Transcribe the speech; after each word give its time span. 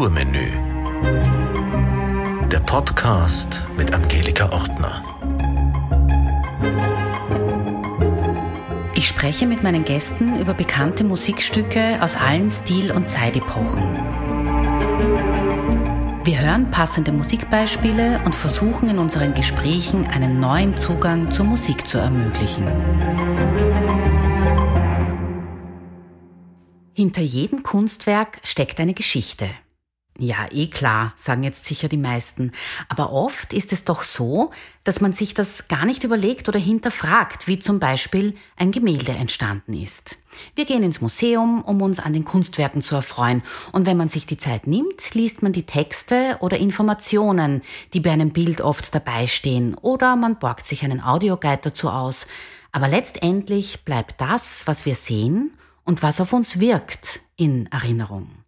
Kulturmenü. 0.00 0.48
Der 2.50 2.60
Podcast 2.60 3.66
mit 3.76 3.92
Angelika 3.92 4.50
Ortner. 4.50 5.04
Ich 8.94 9.06
spreche 9.06 9.46
mit 9.46 9.62
meinen 9.62 9.84
Gästen 9.84 10.40
über 10.40 10.54
bekannte 10.54 11.04
Musikstücke 11.04 11.98
aus 12.00 12.16
allen 12.16 12.48
Stil- 12.48 12.92
und 12.92 13.10
Zeitepochen. 13.10 13.82
Wir 16.24 16.40
hören 16.40 16.70
passende 16.70 17.12
Musikbeispiele 17.12 18.22
und 18.24 18.34
versuchen 18.34 18.88
in 18.88 18.98
unseren 18.98 19.34
Gesprächen 19.34 20.06
einen 20.06 20.40
neuen 20.40 20.78
Zugang 20.78 21.30
zur 21.30 21.44
Musik 21.44 21.86
zu 21.86 21.98
ermöglichen. 21.98 22.66
Hinter 26.94 27.20
jedem 27.20 27.62
Kunstwerk 27.62 28.40
steckt 28.44 28.80
eine 28.80 28.94
Geschichte. 28.94 29.50
Ja, 30.22 30.46
eh 30.50 30.66
klar, 30.66 31.14
sagen 31.16 31.44
jetzt 31.44 31.64
sicher 31.64 31.88
die 31.88 31.96
meisten. 31.96 32.52
Aber 32.90 33.10
oft 33.10 33.54
ist 33.54 33.72
es 33.72 33.84
doch 33.84 34.02
so, 34.02 34.50
dass 34.84 35.00
man 35.00 35.14
sich 35.14 35.32
das 35.32 35.66
gar 35.66 35.86
nicht 35.86 36.04
überlegt 36.04 36.46
oder 36.46 36.58
hinterfragt, 36.58 37.48
wie 37.48 37.58
zum 37.58 37.80
Beispiel 37.80 38.34
ein 38.54 38.70
Gemälde 38.70 39.12
entstanden 39.12 39.72
ist. 39.72 40.18
Wir 40.54 40.66
gehen 40.66 40.82
ins 40.82 41.00
Museum, 41.00 41.62
um 41.62 41.80
uns 41.80 42.00
an 42.00 42.12
den 42.12 42.26
Kunstwerken 42.26 42.82
zu 42.82 42.96
erfreuen. 42.96 43.42
Und 43.72 43.86
wenn 43.86 43.96
man 43.96 44.10
sich 44.10 44.26
die 44.26 44.36
Zeit 44.36 44.66
nimmt, 44.66 45.14
liest 45.14 45.42
man 45.42 45.54
die 45.54 45.64
Texte 45.64 46.36
oder 46.40 46.58
Informationen, 46.58 47.62
die 47.94 48.00
bei 48.00 48.10
einem 48.10 48.34
Bild 48.34 48.60
oft 48.60 48.94
dabei 48.94 49.26
stehen. 49.26 49.74
Oder 49.74 50.16
man 50.16 50.38
borgt 50.38 50.66
sich 50.66 50.84
einen 50.84 51.02
Audioguide 51.02 51.60
dazu 51.62 51.88
aus. 51.88 52.26
Aber 52.72 52.88
letztendlich 52.88 53.86
bleibt 53.86 54.20
das, 54.20 54.66
was 54.66 54.84
wir 54.84 54.96
sehen 54.96 55.52
und 55.84 56.02
was 56.02 56.20
auf 56.20 56.34
uns 56.34 56.60
wirkt, 56.60 57.20
in 57.36 57.72
Erinnerung. 57.72 58.39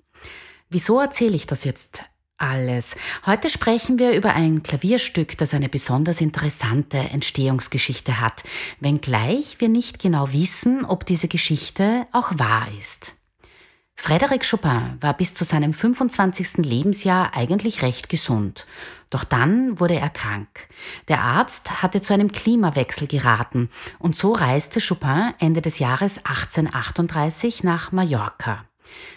Wieso 0.72 1.00
erzähle 1.00 1.36
ich 1.36 1.46
das 1.46 1.64
jetzt 1.64 2.02
alles? 2.38 2.96
Heute 3.26 3.50
sprechen 3.50 3.98
wir 3.98 4.12
über 4.12 4.32
ein 4.32 4.62
Klavierstück, 4.62 5.36
das 5.36 5.52
eine 5.52 5.68
besonders 5.68 6.22
interessante 6.22 6.96
Entstehungsgeschichte 6.96 8.22
hat, 8.22 8.42
wenngleich 8.80 9.56
wir 9.58 9.68
nicht 9.68 9.98
genau 9.98 10.32
wissen, 10.32 10.86
ob 10.86 11.04
diese 11.04 11.28
Geschichte 11.28 12.06
auch 12.10 12.38
wahr 12.38 12.68
ist. 12.78 13.16
Frédéric 14.00 14.48
Chopin 14.48 14.96
war 15.02 15.14
bis 15.14 15.34
zu 15.34 15.44
seinem 15.44 15.74
25. 15.74 16.64
Lebensjahr 16.64 17.36
eigentlich 17.36 17.82
recht 17.82 18.08
gesund. 18.08 18.64
Doch 19.10 19.24
dann 19.24 19.78
wurde 19.78 19.96
er 19.96 20.08
krank. 20.08 20.68
Der 21.08 21.20
Arzt 21.20 21.82
hatte 21.82 22.00
zu 22.00 22.14
einem 22.14 22.32
Klimawechsel 22.32 23.08
geraten 23.08 23.68
und 23.98 24.16
so 24.16 24.32
reiste 24.32 24.80
Chopin 24.80 25.34
Ende 25.38 25.60
des 25.60 25.80
Jahres 25.80 26.16
1838 26.24 27.62
nach 27.62 27.92
Mallorca. 27.92 28.64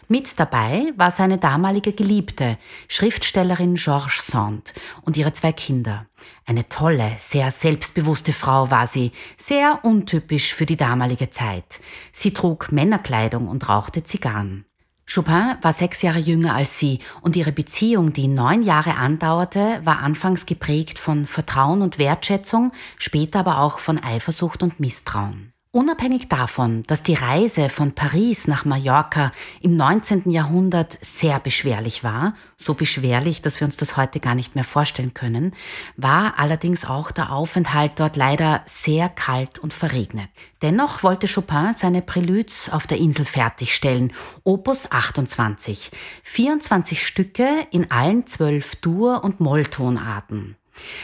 Mit 0.08 0.40
dabei 0.40 0.94
war 0.96 1.12
seine 1.12 1.38
damalige 1.38 1.94
Geliebte, 1.94 2.58
Schriftstellerin 2.88 3.76
Georges 3.76 4.28
Sand 4.28 4.74
und 5.02 5.18
ihre 5.18 5.34
zwei 5.34 5.52
Kinder. 5.52 6.06
Eine 6.46 6.70
tolle, 6.70 7.14
sehr 7.18 7.52
selbstbewusste 7.52 8.34
Frau 8.34 8.70
war 8.70 8.88
sie, 8.88 9.12
sehr 9.38 9.80
untypisch 9.84 10.54
für 10.54 10.66
die 10.66 10.78
damalige 10.78 11.30
Zeit. 11.30 11.80
Sie 12.14 12.34
trug 12.34 12.72
Männerkleidung 12.72 13.48
und 13.48 13.68
rauchte 13.68 14.04
Zigarren. 14.04 14.66
Chopin 15.08 15.58
war 15.62 15.74
sechs 15.74 16.02
Jahre 16.02 16.20
jünger 16.20 16.56
als 16.56 16.80
sie 16.80 17.00
und 17.22 17.36
ihre 17.36 17.52
Beziehung, 17.52 18.12
die 18.12 18.28
neun 18.28 18.64
Jahre 18.64 18.96
andauerte, 18.96 19.82
war 19.84 20.00
anfangs 20.00 20.46
geprägt 20.46 20.98
von 20.98 21.28
Vertrauen 21.28 21.82
und 21.82 22.00
Wertschätzung, 22.00 22.72
später 22.98 23.40
aber 23.40 23.60
auch 23.60 23.80
von 23.80 24.02
Eifersucht 24.02 24.64
und 24.64 24.80
Misstrauen. 24.80 25.55
Unabhängig 25.76 26.30
davon, 26.30 26.84
dass 26.84 27.04
die 27.04 27.16
Reise 27.16 27.68
von 27.68 27.92
Paris 27.92 28.48
nach 28.48 28.64
Mallorca 28.64 29.34
im 29.60 29.76
19. 29.76 30.32
Jahrhundert 30.32 30.98
sehr 31.02 31.38
beschwerlich 31.42 32.02
war, 32.02 32.34
so 32.56 32.76
beschwerlich, 32.76 33.42
dass 33.42 33.60
wir 33.60 33.66
uns 33.66 33.76
das 33.76 33.98
heute 33.98 34.22
gar 34.22 34.36
nicht 34.36 34.56
mehr 34.56 34.64
vorstellen 34.64 35.14
können, 35.14 35.54
war 35.98 36.40
allerdings 36.40 36.86
auch 36.86 37.12
der 37.12 37.30
Aufenthalt 37.30 37.92
dort 37.98 38.16
leider 38.16 38.64
sehr 38.68 39.10
kalt 39.10 39.60
und 39.60 39.74
verregnet. 39.74 40.30
Dennoch 40.62 41.04
wollte 41.04 41.28
Chopin 41.28 41.74
seine 41.76 42.02
Preludes 42.02 42.70
auf 42.70 42.88
der 42.88 43.00
Insel 43.00 43.26
fertigstellen, 43.26 44.14
Opus 44.46 44.90
28, 44.90 45.92
24 46.24 47.06
Stücke 47.06 47.68
in 47.72 47.92
allen 47.92 48.26
zwölf 48.28 48.78
Dur- 48.78 49.26
und 49.26 49.42
Molltonarten. 49.42 50.56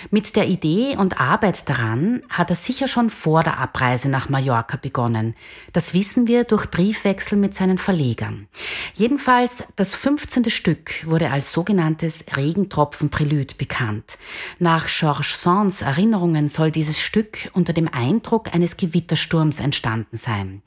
Mit 0.09 0.35
der 0.35 0.47
Idee 0.47 0.95
und 0.97 1.19
Arbeit 1.19 1.67
daran 1.69 2.21
hat 2.29 2.49
er 2.49 2.55
sicher 2.55 2.87
schon 2.87 3.09
vor 3.09 3.43
der 3.43 3.57
Abreise 3.57 4.09
nach 4.09 4.29
Mallorca 4.29 4.77
begonnen. 4.77 5.35
Das 5.73 5.93
wissen 5.93 6.27
wir 6.27 6.43
durch 6.43 6.69
Briefwechsel 6.69 7.37
mit 7.37 7.53
seinen 7.53 7.77
Verlegern. 7.77 8.47
Jedenfalls 8.93 9.63
das 9.75 9.95
15. 9.95 10.49
Stück 10.49 11.05
wurde 11.05 11.31
als 11.31 11.51
sogenanntes 11.51 12.25
Regentropfen-Prälud 12.35 13.57
bekannt. 13.57 14.17
Nach 14.59 14.87
Georges 14.87 15.41
Sands 15.41 15.81
Erinnerungen 15.81 16.49
soll 16.49 16.71
dieses 16.71 16.99
Stück 16.99 17.49
unter 17.53 17.73
dem 17.73 17.87
Eindruck 17.87 18.53
eines 18.53 18.77
Gewittersturms 18.77 19.59
entstanden 19.59 20.17
sein. 20.17 20.61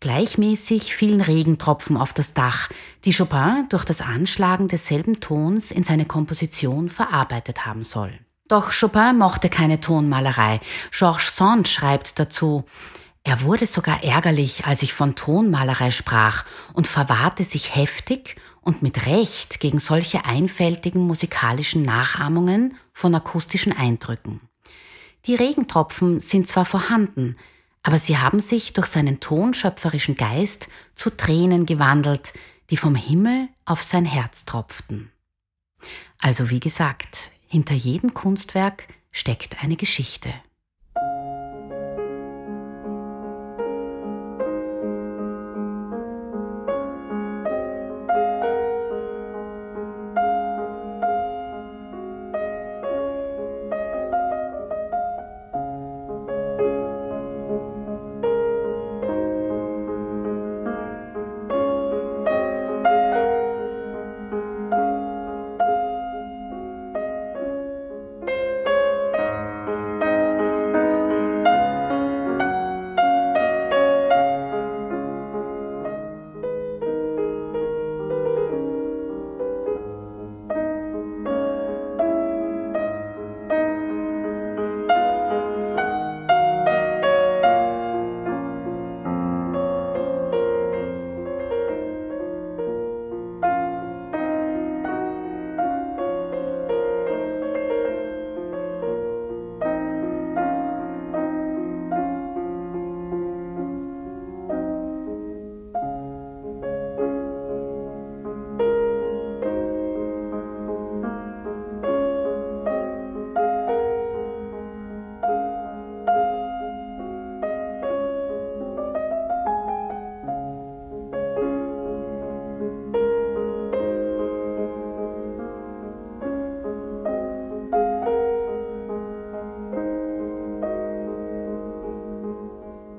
Gleichmäßig 0.00 0.94
fielen 0.94 1.22
Regentropfen 1.22 1.96
auf 1.96 2.12
das 2.12 2.34
Dach, 2.34 2.68
die 3.06 3.14
Chopin 3.14 3.66
durch 3.70 3.84
das 3.86 4.02
Anschlagen 4.02 4.68
desselben 4.68 5.20
Tons 5.20 5.70
in 5.70 5.82
seine 5.82 6.04
Komposition 6.04 6.90
verarbeitet 6.90 7.64
haben 7.64 7.82
soll. 7.82 8.12
Doch 8.46 8.72
Chopin 8.78 9.16
mochte 9.16 9.48
keine 9.48 9.80
Tonmalerei. 9.80 10.60
Georges 10.90 11.34
Sand 11.36 11.66
schreibt 11.66 12.18
dazu, 12.18 12.64
er 13.26 13.40
wurde 13.40 13.66
sogar 13.66 14.04
ärgerlich, 14.04 14.66
als 14.66 14.82
ich 14.82 14.92
von 14.92 15.14
Tonmalerei 15.14 15.90
sprach 15.90 16.44
und 16.74 16.86
verwahrte 16.86 17.42
sich 17.42 17.74
heftig 17.74 18.36
und 18.60 18.82
mit 18.82 19.06
Recht 19.06 19.60
gegen 19.60 19.78
solche 19.78 20.26
einfältigen 20.26 21.06
musikalischen 21.06 21.82
Nachahmungen 21.82 22.76
von 22.92 23.14
akustischen 23.14 23.72
Eindrücken. 23.72 24.42
Die 25.24 25.34
Regentropfen 25.34 26.20
sind 26.20 26.46
zwar 26.46 26.66
vorhanden, 26.66 27.36
aber 27.82 27.98
sie 27.98 28.18
haben 28.18 28.40
sich 28.40 28.74
durch 28.74 28.88
seinen 28.88 29.20
tonschöpferischen 29.20 30.16
Geist 30.16 30.68
zu 30.94 31.08
Tränen 31.08 31.64
gewandelt, 31.64 32.34
die 32.68 32.76
vom 32.76 32.94
Himmel 32.94 33.48
auf 33.64 33.82
sein 33.82 34.04
Herz 34.04 34.44
tropften. 34.44 35.10
Also 36.18 36.50
wie 36.50 36.60
gesagt, 36.60 37.30
hinter 37.54 37.76
jedem 37.76 38.14
Kunstwerk 38.14 38.88
steckt 39.12 39.62
eine 39.62 39.76
Geschichte. 39.76 40.34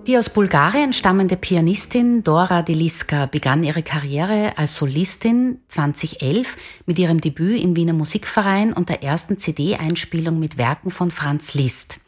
Die 0.07 0.19
aus 0.19 0.29
Bulgarien 0.29 0.93
stammende 0.93 1.35
Pianistin 1.35 2.23
Dora 2.23 2.61
Deliska 2.61 3.25
begann 3.25 3.63
ihre 3.63 3.81
Karriere 3.81 4.55
als 4.55 4.75
Solistin 4.75 5.61
2011 5.69 6.57
mit 6.85 6.99
ihrem 6.99 7.21
Debüt 7.21 7.59
im 7.59 7.75
Wiener 7.75 7.93
Musikverein 7.93 8.71
und 8.71 8.89
der 8.89 9.01
ersten 9.01 9.39
CD-Einspielung 9.39 10.37
mit 10.37 10.59
Werken 10.59 10.91
von 10.91 11.09
Franz 11.09 11.55
Liszt. 11.55 11.99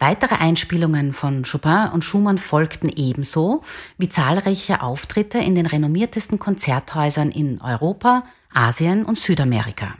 Weitere 0.00 0.34
Einspielungen 0.34 1.12
von 1.12 1.44
Chopin 1.44 1.90
und 1.92 2.02
Schumann 2.04 2.38
folgten 2.38 2.88
ebenso 2.88 3.62
wie 3.96 4.08
zahlreiche 4.08 4.82
Auftritte 4.82 5.38
in 5.38 5.54
den 5.54 5.66
renommiertesten 5.66 6.40
Konzerthäusern 6.40 7.30
in 7.30 7.60
Europa, 7.60 8.24
Asien 8.52 9.04
und 9.04 9.20
Südamerika. 9.20 9.94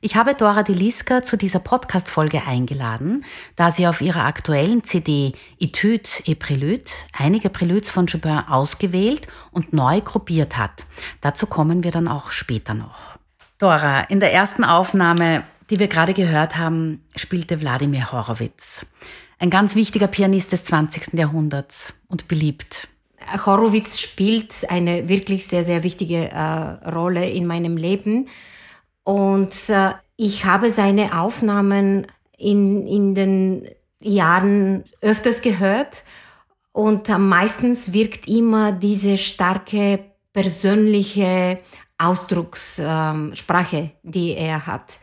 Ich 0.00 0.14
habe 0.14 0.34
Dora 0.34 0.62
Deliska 0.62 1.24
zu 1.24 1.36
dieser 1.36 1.58
Podcast-Folge 1.58 2.46
eingeladen, 2.46 3.24
da 3.56 3.72
sie 3.72 3.88
auf 3.88 4.00
ihrer 4.00 4.26
aktuellen 4.26 4.84
CD 4.84 5.32
Etudes 5.58 6.22
et 6.24 6.38
Préludes 6.38 7.04
einige 7.12 7.48
Préludes 7.48 7.90
von 7.90 8.06
Chopin 8.06 8.44
ausgewählt 8.48 9.26
und 9.50 9.72
neu 9.72 10.00
gruppiert 10.00 10.56
hat. 10.56 10.84
Dazu 11.20 11.46
kommen 11.46 11.82
wir 11.82 11.90
dann 11.90 12.06
auch 12.06 12.30
später 12.30 12.74
noch. 12.74 13.18
Dora, 13.58 14.02
in 14.02 14.20
der 14.20 14.32
ersten 14.32 14.62
Aufnahme, 14.62 15.42
die 15.68 15.80
wir 15.80 15.88
gerade 15.88 16.14
gehört 16.14 16.56
haben, 16.56 17.04
spielte 17.16 17.60
Wladimir 17.60 18.12
Horowitz. 18.12 18.86
Ein 19.40 19.50
ganz 19.50 19.74
wichtiger 19.74 20.06
Pianist 20.06 20.52
des 20.52 20.62
20. 20.62 21.14
Jahrhunderts 21.14 21.92
und 22.06 22.28
beliebt. 22.28 22.86
Horowitz 23.44 23.98
spielt 23.98 24.70
eine 24.70 25.08
wirklich 25.08 25.48
sehr, 25.48 25.64
sehr 25.64 25.82
wichtige 25.82 26.30
äh, 26.30 26.88
Rolle 26.88 27.28
in 27.28 27.46
meinem 27.46 27.76
Leben. 27.76 28.28
Und 29.08 29.70
äh, 29.70 29.92
ich 30.18 30.44
habe 30.44 30.70
seine 30.70 31.18
Aufnahmen 31.18 32.06
in, 32.36 32.86
in 32.86 33.14
den 33.14 33.66
Jahren 34.00 34.84
öfters 35.00 35.40
gehört 35.40 36.02
und 36.72 37.08
äh, 37.08 37.16
meistens 37.16 37.94
wirkt 37.94 38.28
immer 38.28 38.70
diese 38.70 39.16
starke 39.16 40.00
persönliche 40.34 41.56
Ausdruckssprache, 41.96 43.76
ähm, 43.76 43.90
die 44.02 44.34
er 44.36 44.66
hat. 44.66 44.98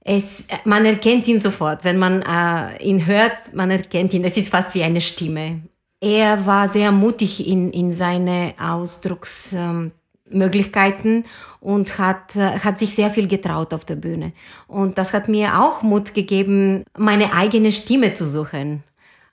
Es, 0.00 0.42
man 0.64 0.84
erkennt 0.84 1.28
ihn 1.28 1.38
sofort, 1.38 1.84
wenn 1.84 2.00
man 2.00 2.22
äh, 2.22 2.82
ihn 2.82 3.06
hört, 3.06 3.54
man 3.54 3.70
erkennt 3.70 4.12
ihn. 4.12 4.24
Es 4.24 4.36
ist 4.36 4.48
fast 4.48 4.74
wie 4.74 4.82
eine 4.82 5.00
Stimme. 5.00 5.62
Er 6.00 6.46
war 6.46 6.68
sehr 6.68 6.90
mutig 6.90 7.46
in, 7.46 7.70
in 7.70 7.92
seine 7.92 8.54
Ausdrucks, 8.58 9.52
ähm, 9.52 9.92
Möglichkeiten 10.30 11.24
und 11.60 11.98
hat, 11.98 12.34
äh, 12.36 12.58
hat 12.58 12.78
sich 12.78 12.94
sehr 12.94 13.10
viel 13.10 13.28
getraut 13.28 13.72
auf 13.72 13.84
der 13.84 13.96
Bühne. 13.96 14.32
Und 14.66 14.98
das 14.98 15.12
hat 15.12 15.28
mir 15.28 15.60
auch 15.60 15.82
Mut 15.82 16.14
gegeben, 16.14 16.84
meine 16.96 17.32
eigene 17.32 17.72
Stimme 17.72 18.14
zu 18.14 18.26
suchen. 18.26 18.82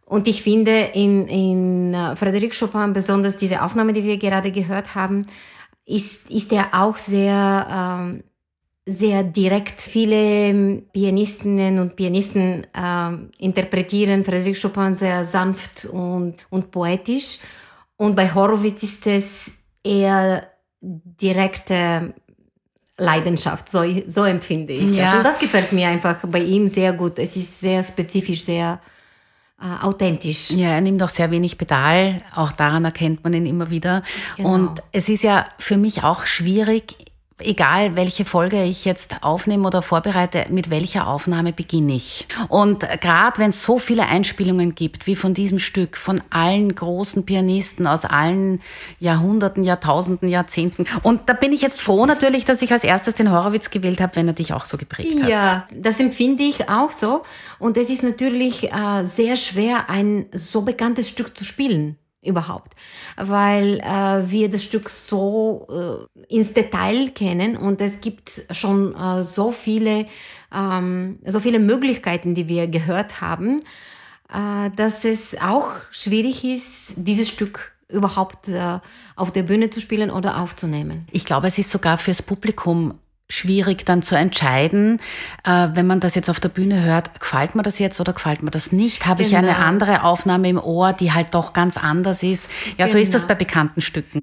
Und 0.05 0.27
ich 0.27 0.43
finde 0.43 0.89
in, 0.93 1.27
in 1.27 1.93
äh, 1.93 2.13
Frédéric 2.13 2.57
Chopin, 2.57 2.93
besonders 2.93 3.37
diese 3.37 3.63
Aufnahme, 3.63 3.93
die 3.93 4.03
wir 4.03 4.17
gerade 4.17 4.51
gehört 4.51 4.95
haben, 4.95 5.25
ist, 5.85 6.29
ist 6.29 6.51
er 6.53 6.69
auch 6.73 6.97
sehr, 6.97 7.67
ähm, 7.71 8.23
sehr 8.85 9.23
direkt. 9.23 9.81
Viele 9.81 10.83
Pianistinnen 10.93 11.79
und 11.79 11.95
Pianisten 11.95 12.67
ähm, 12.75 13.31
interpretieren 13.37 14.23
Frédéric 14.23 14.61
Chopin 14.61 14.93
sehr 14.93 15.25
sanft 15.25 15.85
und, 15.85 16.35
und 16.49 16.71
poetisch. 16.71 17.39
Und 17.97 18.15
bei 18.15 18.33
Horowitz 18.33 18.83
ist 18.83 19.07
es 19.07 19.51
eher 19.83 20.52
direkte 20.83 22.13
Leidenschaft, 22.97 23.69
so, 23.69 23.83
so 24.07 24.23
empfinde 24.23 24.73
ich 24.73 24.91
ja. 24.91 25.05
das. 25.05 25.15
Und 25.15 25.23
das 25.23 25.39
gefällt 25.39 25.71
mir 25.71 25.87
einfach 25.87 26.17
bei 26.27 26.39
ihm 26.39 26.67
sehr 26.67 26.93
gut. 26.93 27.17
Es 27.17 27.35
ist 27.35 27.59
sehr 27.59 27.83
spezifisch, 27.83 28.41
sehr 28.41 28.79
äh, 29.61 29.83
authentisch. 29.83 30.51
Ja, 30.51 30.69
er 30.69 30.81
nimmt 30.81 31.01
auch 31.01 31.09
sehr 31.09 31.31
wenig 31.31 31.57
Pedal, 31.57 32.21
auch 32.35 32.51
daran 32.51 32.85
erkennt 32.85 33.23
man 33.23 33.33
ihn 33.33 33.45
immer 33.45 33.69
wieder. 33.69 34.03
Genau. 34.37 34.53
Und 34.53 34.83
es 34.91 35.09
ist 35.09 35.23
ja 35.23 35.47
für 35.57 35.77
mich 35.77 36.03
auch 36.03 36.25
schwierig, 36.25 37.12
egal 37.43 37.95
welche 37.95 38.25
Folge 38.25 38.63
ich 38.63 38.85
jetzt 38.85 39.17
aufnehme 39.21 39.67
oder 39.67 39.81
vorbereite, 39.81 40.45
mit 40.49 40.69
welcher 40.69 41.07
Aufnahme 41.07 41.53
beginne 41.53 41.93
ich. 41.93 42.27
Und 42.49 42.87
gerade 43.01 43.37
wenn 43.39 43.49
es 43.49 43.63
so 43.63 43.77
viele 43.77 44.07
Einspielungen 44.07 44.75
gibt, 44.75 45.07
wie 45.07 45.15
von 45.15 45.33
diesem 45.33 45.59
Stück, 45.59 45.97
von 45.97 46.21
allen 46.29 46.73
großen 46.75 47.25
Pianisten 47.25 47.87
aus 47.87 48.05
allen 48.05 48.61
Jahrhunderten, 48.99 49.63
Jahrtausenden, 49.63 50.29
Jahrzehnten. 50.29 50.85
Und 51.03 51.21
da 51.27 51.33
bin 51.33 51.53
ich 51.53 51.61
jetzt 51.61 51.81
froh 51.81 52.05
natürlich, 52.05 52.45
dass 52.45 52.61
ich 52.61 52.71
als 52.71 52.83
erstes 52.83 53.15
den 53.15 53.31
Horowitz 53.31 53.69
gewählt 53.69 54.01
habe, 54.01 54.15
wenn 54.15 54.27
er 54.27 54.33
dich 54.33 54.53
auch 54.53 54.65
so 54.65 54.77
geprägt 54.77 55.21
hat. 55.21 55.29
Ja, 55.29 55.67
das 55.73 55.99
empfinde 55.99 56.43
ich 56.43 56.69
auch 56.69 56.91
so. 56.91 57.23
Und 57.59 57.77
es 57.77 57.89
ist 57.89 58.03
natürlich 58.03 58.71
äh, 58.71 59.03
sehr 59.05 59.35
schwer, 59.35 59.89
ein 59.89 60.25
so 60.33 60.61
bekanntes 60.61 61.09
Stück 61.09 61.37
zu 61.37 61.43
spielen 61.43 61.97
überhaupt, 62.23 62.73
weil 63.17 63.79
äh, 63.79 64.29
wir 64.29 64.49
das 64.49 64.63
Stück 64.63 64.89
so 64.89 66.07
äh, 66.19 66.35
ins 66.35 66.53
Detail 66.53 67.09
kennen 67.11 67.57
und 67.57 67.81
es 67.81 68.01
gibt 68.01 68.41
schon 68.51 68.95
äh, 68.95 69.23
so 69.23 69.51
viele 69.51 70.05
ähm, 70.53 71.19
so 71.25 71.39
viele 71.39 71.59
Möglichkeiten, 71.59 72.35
die 72.35 72.47
wir 72.47 72.67
gehört 72.67 73.21
haben, 73.21 73.63
äh, 74.31 74.69
dass 74.75 75.05
es 75.05 75.35
auch 75.41 75.69
schwierig 75.91 76.43
ist, 76.43 76.93
dieses 76.95 77.29
Stück 77.29 77.73
überhaupt 77.89 78.47
äh, 78.47 78.79
auf 79.15 79.31
der 79.31 79.43
Bühne 79.43 79.69
zu 79.69 79.79
spielen 79.79 80.09
oder 80.09 80.39
aufzunehmen. 80.39 81.07
Ich 81.11 81.25
glaube, 81.25 81.47
es 81.47 81.57
ist 81.57 81.71
sogar 81.71 81.97
fürs 81.97 82.21
Publikum 82.21 82.97
schwierig 83.29 83.85
dann 83.85 84.01
zu 84.01 84.15
entscheiden, 84.15 84.99
äh, 85.43 85.69
wenn 85.73 85.87
man 85.87 85.99
das 85.99 86.15
jetzt 86.15 86.29
auf 86.29 86.39
der 86.39 86.49
Bühne 86.49 86.83
hört, 86.83 87.19
gefällt 87.19 87.55
mir 87.55 87.63
das 87.63 87.79
jetzt 87.79 87.99
oder 87.99 88.13
gefällt 88.13 88.43
mir 88.43 88.51
das 88.51 88.71
nicht? 88.71 89.05
Habe 89.05 89.23
genau. 89.23 89.29
ich 89.29 89.37
eine 89.37 89.53
genau. 89.53 89.67
andere 89.67 90.03
Aufnahme 90.03 90.49
im 90.49 90.59
Ohr, 90.59 90.93
die 90.93 91.11
halt 91.13 91.33
doch 91.33 91.53
ganz 91.53 91.77
anders 91.77 92.23
ist? 92.23 92.49
Ja, 92.77 92.85
genau. 92.85 92.91
so 92.91 92.97
ist 92.97 93.13
das 93.13 93.23
genau. 93.23 93.33
bei 93.33 93.35
bekannten 93.35 93.81
Stücken. 93.81 94.21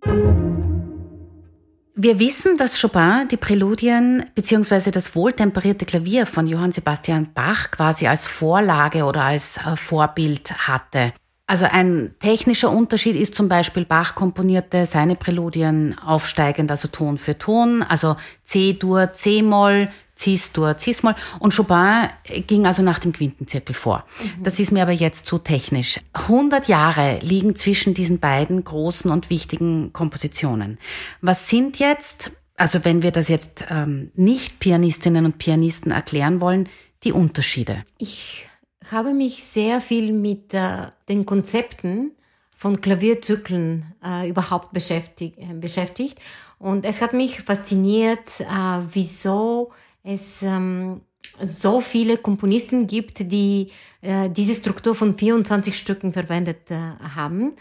Wir 2.02 2.18
wissen, 2.18 2.56
dass 2.56 2.80
Chopin 2.80 3.28
die 3.30 3.36
Präludien 3.36 4.24
bzw. 4.34 4.90
das 4.90 5.14
wohltemperierte 5.14 5.84
Klavier 5.84 6.24
von 6.24 6.46
Johann 6.46 6.72
Sebastian 6.72 7.28
Bach 7.34 7.70
quasi 7.72 8.06
als 8.06 8.26
Vorlage 8.26 9.04
oder 9.04 9.24
als 9.24 9.58
äh, 9.58 9.76
Vorbild 9.76 10.66
hatte. 10.66 11.12
Also 11.50 11.64
ein 11.68 12.14
technischer 12.20 12.70
Unterschied 12.70 13.16
ist 13.16 13.34
zum 13.34 13.48
Beispiel 13.48 13.84
Bach 13.84 14.14
komponierte 14.14 14.86
seine 14.86 15.16
Präludien 15.16 15.98
aufsteigend, 15.98 16.70
also 16.70 16.86
Ton 16.86 17.18
für 17.18 17.38
Ton, 17.38 17.82
also 17.82 18.14
C-Dur, 18.44 19.12
C-Moll, 19.14 19.88
Cis-Dur, 20.16 20.76
Cis-Moll. 20.78 21.16
Und 21.40 21.56
Chopin 21.56 22.08
ging 22.46 22.68
also 22.68 22.82
nach 22.82 23.00
dem 23.00 23.12
Quintenzirkel 23.12 23.74
vor. 23.74 24.04
Mhm. 24.22 24.44
Das 24.44 24.60
ist 24.60 24.70
mir 24.70 24.82
aber 24.82 24.92
jetzt 24.92 25.26
zu 25.26 25.38
technisch. 25.38 25.98
100 26.12 26.68
Jahre 26.68 27.18
liegen 27.20 27.56
zwischen 27.56 27.94
diesen 27.94 28.20
beiden 28.20 28.62
großen 28.62 29.10
und 29.10 29.28
wichtigen 29.28 29.92
Kompositionen. 29.92 30.78
Was 31.20 31.48
sind 31.48 31.80
jetzt, 31.80 32.30
also 32.56 32.84
wenn 32.84 33.02
wir 33.02 33.10
das 33.10 33.26
jetzt 33.26 33.64
ähm, 33.70 34.12
nicht 34.14 34.60
Pianistinnen 34.60 35.24
und 35.24 35.38
Pianisten 35.38 35.90
erklären 35.90 36.40
wollen, 36.40 36.68
die 37.02 37.10
Unterschiede? 37.10 37.82
Ich 37.98 38.46
habe 38.90 39.12
mich 39.12 39.44
sehr 39.44 39.80
viel 39.80 40.12
mit 40.12 40.54
äh, 40.54 40.88
den 41.08 41.26
Konzepten 41.26 42.12
von 42.56 42.80
Klavierzyklen 42.80 43.94
äh, 44.04 44.28
überhaupt 44.28 44.72
beschäftigt, 44.72 45.38
äh, 45.38 45.54
beschäftigt. 45.54 46.18
Und 46.58 46.84
es 46.84 47.00
hat 47.00 47.12
mich 47.12 47.40
fasziniert, 47.42 48.40
äh, 48.40 48.44
wieso 48.90 49.70
es 50.02 50.42
ähm, 50.42 51.00
so 51.42 51.80
viele 51.80 52.16
Komponisten 52.18 52.86
gibt, 52.86 53.30
die 53.32 53.70
äh, 54.02 54.28
diese 54.28 54.54
Struktur 54.54 54.94
von 54.94 55.16
24 55.16 55.76
Stücken 55.76 56.12
verwendet 56.12 56.70
äh, 56.70 56.76
haben. 57.14 57.52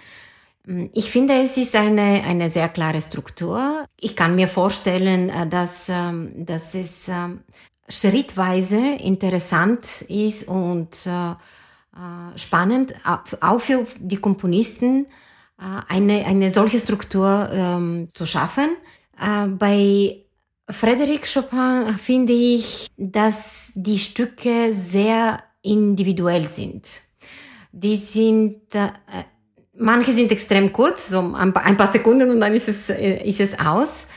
Ich 0.94 1.10
finde, 1.10 1.34
es 1.42 1.58
ist 1.58 1.76
eine, 1.76 2.24
eine 2.26 2.50
sehr 2.50 2.70
klare 2.70 3.02
Struktur. 3.02 3.86
Ich 4.00 4.16
kann 4.16 4.36
mir 4.36 4.48
vorstellen, 4.48 5.50
dass, 5.50 5.90
ähm, 5.90 6.46
dass 6.46 6.76
es 6.76 7.08
ähm, 7.08 7.40
schrittweise 7.90 8.78
interessant 9.00 10.04
ist 10.08 10.48
und 10.48 10.96
äh, 11.06 11.32
äh, 11.32 12.38
spannend, 12.38 12.94
auch 13.42 13.60
für 13.60 13.86
die 14.00 14.18
Komponisten, 14.18 15.08
äh, 15.60 15.94
eine, 15.94 16.26
eine 16.26 16.52
solche 16.52 16.80
Struktur 16.80 17.50
ähm, 17.52 18.10
zu 18.14 18.26
schaffen. 18.26 18.70
Äh, 19.20 19.48
bei 19.48 20.24
Frédéric 20.70 21.26
Chopin 21.34 21.98
finde 21.98 22.34
ich, 22.34 22.88
dass 22.96 23.72
die 23.74 23.98
Stücke 23.98 24.74
sehr 24.74 25.44
individuell 25.64 26.46
sind. 26.46 26.88
Die 27.72 27.98
sind, 27.98 28.74
äh, 28.76 28.90
manche 29.74 30.14
sind 30.14 30.32
extrem 30.32 30.72
kurz, 30.72 31.10
so 31.10 31.20
ein 31.20 31.54
paar, 31.54 31.92
Sekunden 31.92 32.30
und 32.30 32.40
dann 32.40 32.54
ist 32.54 32.70
es, 32.70 32.90
äh, 32.90 33.24
ist 33.28 33.40
es 33.40 33.60
aus 33.60 34.08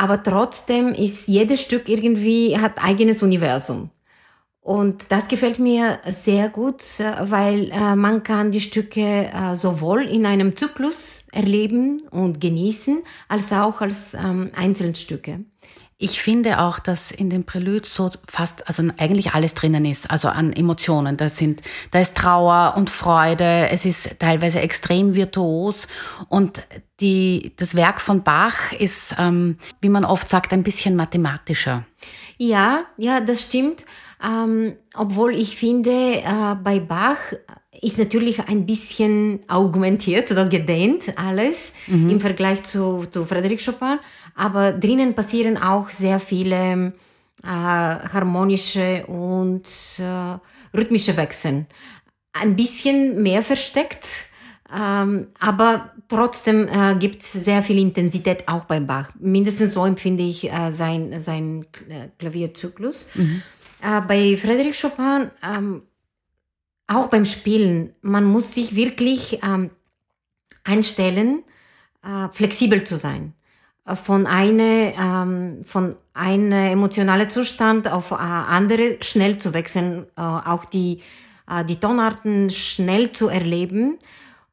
aber 0.00 0.22
trotzdem 0.22 0.94
ist 0.94 1.28
jedes 1.28 1.60
Stück 1.60 1.86
irgendwie 1.90 2.56
hat 2.56 2.82
eigenes 2.82 3.22
Universum. 3.22 3.90
Und 4.62 5.04
das 5.10 5.28
gefällt 5.28 5.58
mir 5.58 5.98
sehr 6.10 6.48
gut, 6.48 6.82
weil 7.20 7.70
äh, 7.70 7.96
man 7.96 8.22
kann 8.22 8.50
die 8.50 8.62
Stücke 8.62 9.30
äh, 9.30 9.56
sowohl 9.56 10.04
in 10.04 10.24
einem 10.24 10.56
Zyklus 10.56 11.24
erleben 11.32 12.00
und 12.10 12.40
genießen, 12.40 13.02
als 13.28 13.52
auch 13.52 13.82
als 13.82 14.14
ähm, 14.14 14.50
Einzelstücke. 14.56 15.44
Ich 16.02 16.22
finde 16.22 16.60
auch, 16.60 16.78
dass 16.78 17.10
in 17.10 17.28
den 17.28 17.44
Preludes 17.44 17.94
so 17.94 18.08
fast, 18.26 18.66
also 18.66 18.82
eigentlich 18.96 19.34
alles 19.34 19.52
drinnen 19.52 19.84
ist, 19.84 20.10
also 20.10 20.28
an 20.28 20.50
Emotionen. 20.50 21.18
Da 21.18 21.28
sind, 21.28 21.60
da 21.90 22.00
ist 22.00 22.16
Trauer 22.16 22.72
und 22.78 22.88
Freude. 22.88 23.68
Es 23.68 23.84
ist 23.84 24.18
teilweise 24.18 24.60
extrem 24.60 25.14
virtuos 25.14 25.88
und 26.30 26.62
die, 27.00 27.52
das 27.58 27.74
Werk 27.74 28.00
von 28.00 28.22
Bach 28.22 28.72
ist, 28.72 29.14
ähm, 29.18 29.58
wie 29.82 29.90
man 29.90 30.06
oft 30.06 30.30
sagt, 30.30 30.54
ein 30.54 30.62
bisschen 30.62 30.96
mathematischer. 30.96 31.84
Ja, 32.38 32.86
ja, 32.96 33.20
das 33.20 33.44
stimmt. 33.44 33.84
Ähm, 34.24 34.76
obwohl 34.94 35.34
ich 35.34 35.58
finde, 35.58 35.90
äh, 35.90 36.54
bei 36.64 36.80
Bach 36.80 37.18
ist 37.82 37.98
natürlich 37.98 38.40
ein 38.48 38.66
bisschen 38.66 39.40
augmentiert 39.48 40.30
oder 40.30 40.48
gedehnt 40.48 41.18
alles 41.18 41.72
mhm. 41.86 42.10
im 42.10 42.20
Vergleich 42.20 42.62
zu, 42.64 43.06
zu 43.10 43.24
Frédéric 43.24 43.64
Chopin 43.64 43.98
aber 44.34 44.72
drinnen 44.72 45.14
passieren 45.14 45.58
auch 45.58 45.90
sehr 45.90 46.20
viele 46.20 46.92
äh, 47.42 47.46
harmonische 47.46 49.04
und 49.06 49.66
äh, 49.98 50.76
rhythmische 50.76 51.16
Wechsel. 51.16 51.66
Ein 52.32 52.56
bisschen 52.56 53.22
mehr 53.22 53.42
versteckt, 53.42 54.06
ähm, 54.74 55.28
aber 55.38 55.92
trotzdem 56.08 56.68
äh, 56.68 56.94
gibt 56.98 57.22
es 57.22 57.32
sehr 57.32 57.62
viel 57.62 57.78
Intensität 57.78 58.48
auch 58.48 58.64
beim 58.64 58.86
Bach. 58.86 59.10
Mindestens 59.18 59.74
so 59.74 59.84
empfinde 59.84 60.22
ich 60.22 60.50
äh, 60.50 60.72
sein, 60.72 61.20
sein 61.20 61.66
äh, 61.88 62.08
Klavierzyklus. 62.18 63.08
Mhm. 63.14 63.42
Äh, 63.82 64.00
bei 64.02 64.38
Frédéric 64.40 64.80
Chopin, 64.80 65.30
ähm, 65.42 65.82
auch 66.90 67.08
beim 67.08 67.24
Spielen, 67.24 67.94
man 68.02 68.24
muss 68.24 68.54
sich 68.54 68.74
wirklich 68.74 69.40
ähm, 69.42 69.70
einstellen, 70.64 71.44
äh, 72.02 72.28
flexibel 72.32 72.84
zu 72.84 72.98
sein. 72.98 73.34
Von 74.04 74.26
eine 74.26 74.94
ähm, 74.98 75.64
von 75.64 75.96
einer 76.12 76.70
emotionale 76.70 77.28
Zustand 77.28 77.90
auf 77.90 78.10
äh, 78.10 78.14
andere 78.14 78.98
schnell 79.00 79.38
zu 79.38 79.54
wechseln, 79.54 80.06
äh, 80.16 80.20
auch 80.20 80.64
die 80.64 81.00
äh, 81.48 81.64
die 81.64 81.76
Tonarten 81.76 82.50
schnell 82.50 83.12
zu 83.12 83.28
erleben. 83.28 83.98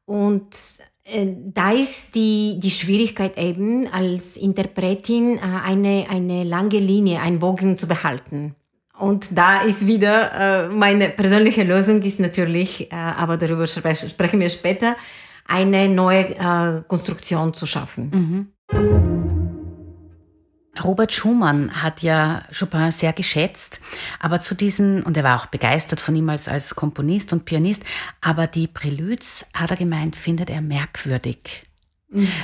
Und 0.06 0.56
äh, 1.04 1.26
da 1.54 1.72
ist 1.72 2.14
die, 2.14 2.58
die 2.58 2.70
Schwierigkeit 2.70 3.36
eben 3.38 3.86
als 3.92 4.36
Interpretin 4.36 5.38
äh, 5.38 5.40
eine, 5.40 6.06
eine 6.10 6.44
lange 6.44 6.78
Linie, 6.78 7.20
ein 7.20 7.38
Bogen 7.38 7.76
zu 7.76 7.86
behalten. 7.86 8.54
Und 8.98 9.38
da 9.38 9.60
ist 9.60 9.86
wieder 9.86 10.66
äh, 10.66 10.68
meine 10.68 11.08
persönliche 11.08 11.62
Lösung 11.62 12.02
ist 12.02 12.18
natürlich, 12.18 12.90
äh, 12.90 12.96
aber 12.96 13.36
darüber 13.36 13.66
sprechen 13.66 14.40
wir 14.40 14.50
später, 14.50 14.96
eine 15.46 15.88
neue 15.88 16.34
äh, 16.36 16.82
Konstruktion 16.86 17.54
zu 17.54 17.64
schaffen. 17.64 18.10
Mhm. 18.10 18.48
Robert 20.82 21.12
Schumann 21.12 21.82
hat 21.82 22.02
ja 22.02 22.42
Chopin 22.56 22.90
sehr 22.92 23.12
geschätzt, 23.12 23.80
aber 24.20 24.40
zu 24.40 24.54
diesen, 24.54 25.02
und 25.02 25.16
er 25.16 25.24
war 25.24 25.40
auch 25.40 25.46
begeistert 25.46 26.00
von 26.00 26.14
ihm 26.14 26.28
als, 26.28 26.48
als 26.48 26.74
Komponist 26.74 27.32
und 27.32 27.44
Pianist, 27.44 27.82
aber 28.20 28.46
die 28.46 28.68
Preludes, 28.68 29.46
hat 29.54 29.70
er 29.70 29.76
gemeint, 29.76 30.16
findet 30.16 30.50
er 30.50 30.60
merkwürdig. 30.60 31.67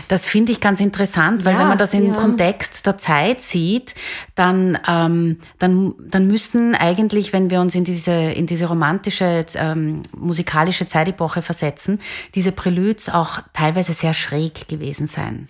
Das 0.09 0.29
finde 0.29 0.53
ich 0.53 0.61
ganz 0.61 0.81
interessant, 0.81 1.47
weil 1.47 1.55
ja, 1.55 1.61
wenn 1.61 1.69
man 1.69 1.79
das 1.79 1.95
im 1.95 2.09
ja. 2.09 2.13
Kontext 2.13 2.85
der 2.85 2.99
Zeit 2.99 3.41
sieht, 3.41 3.95
dann, 4.35 4.79
ähm, 4.87 5.39
dann, 5.59 5.95
dann 5.99 6.27
müssten 6.27 6.75
eigentlich, 6.75 7.33
wenn 7.33 7.49
wir 7.49 7.61
uns 7.61 7.75
in 7.75 7.85
diese, 7.85 8.13
in 8.13 8.47
diese 8.47 8.67
romantische 8.67 9.47
ähm, 9.55 10.03
musikalische 10.15 10.87
Zeitepoche 10.87 11.41
versetzen, 11.41 11.99
diese 12.35 12.53
Preludes 12.53 13.09
auch 13.09 13.41
teilweise 13.55 13.95
sehr 13.95 14.13
schräg 14.13 14.69
gewesen 14.69 15.07
sein. 15.07 15.49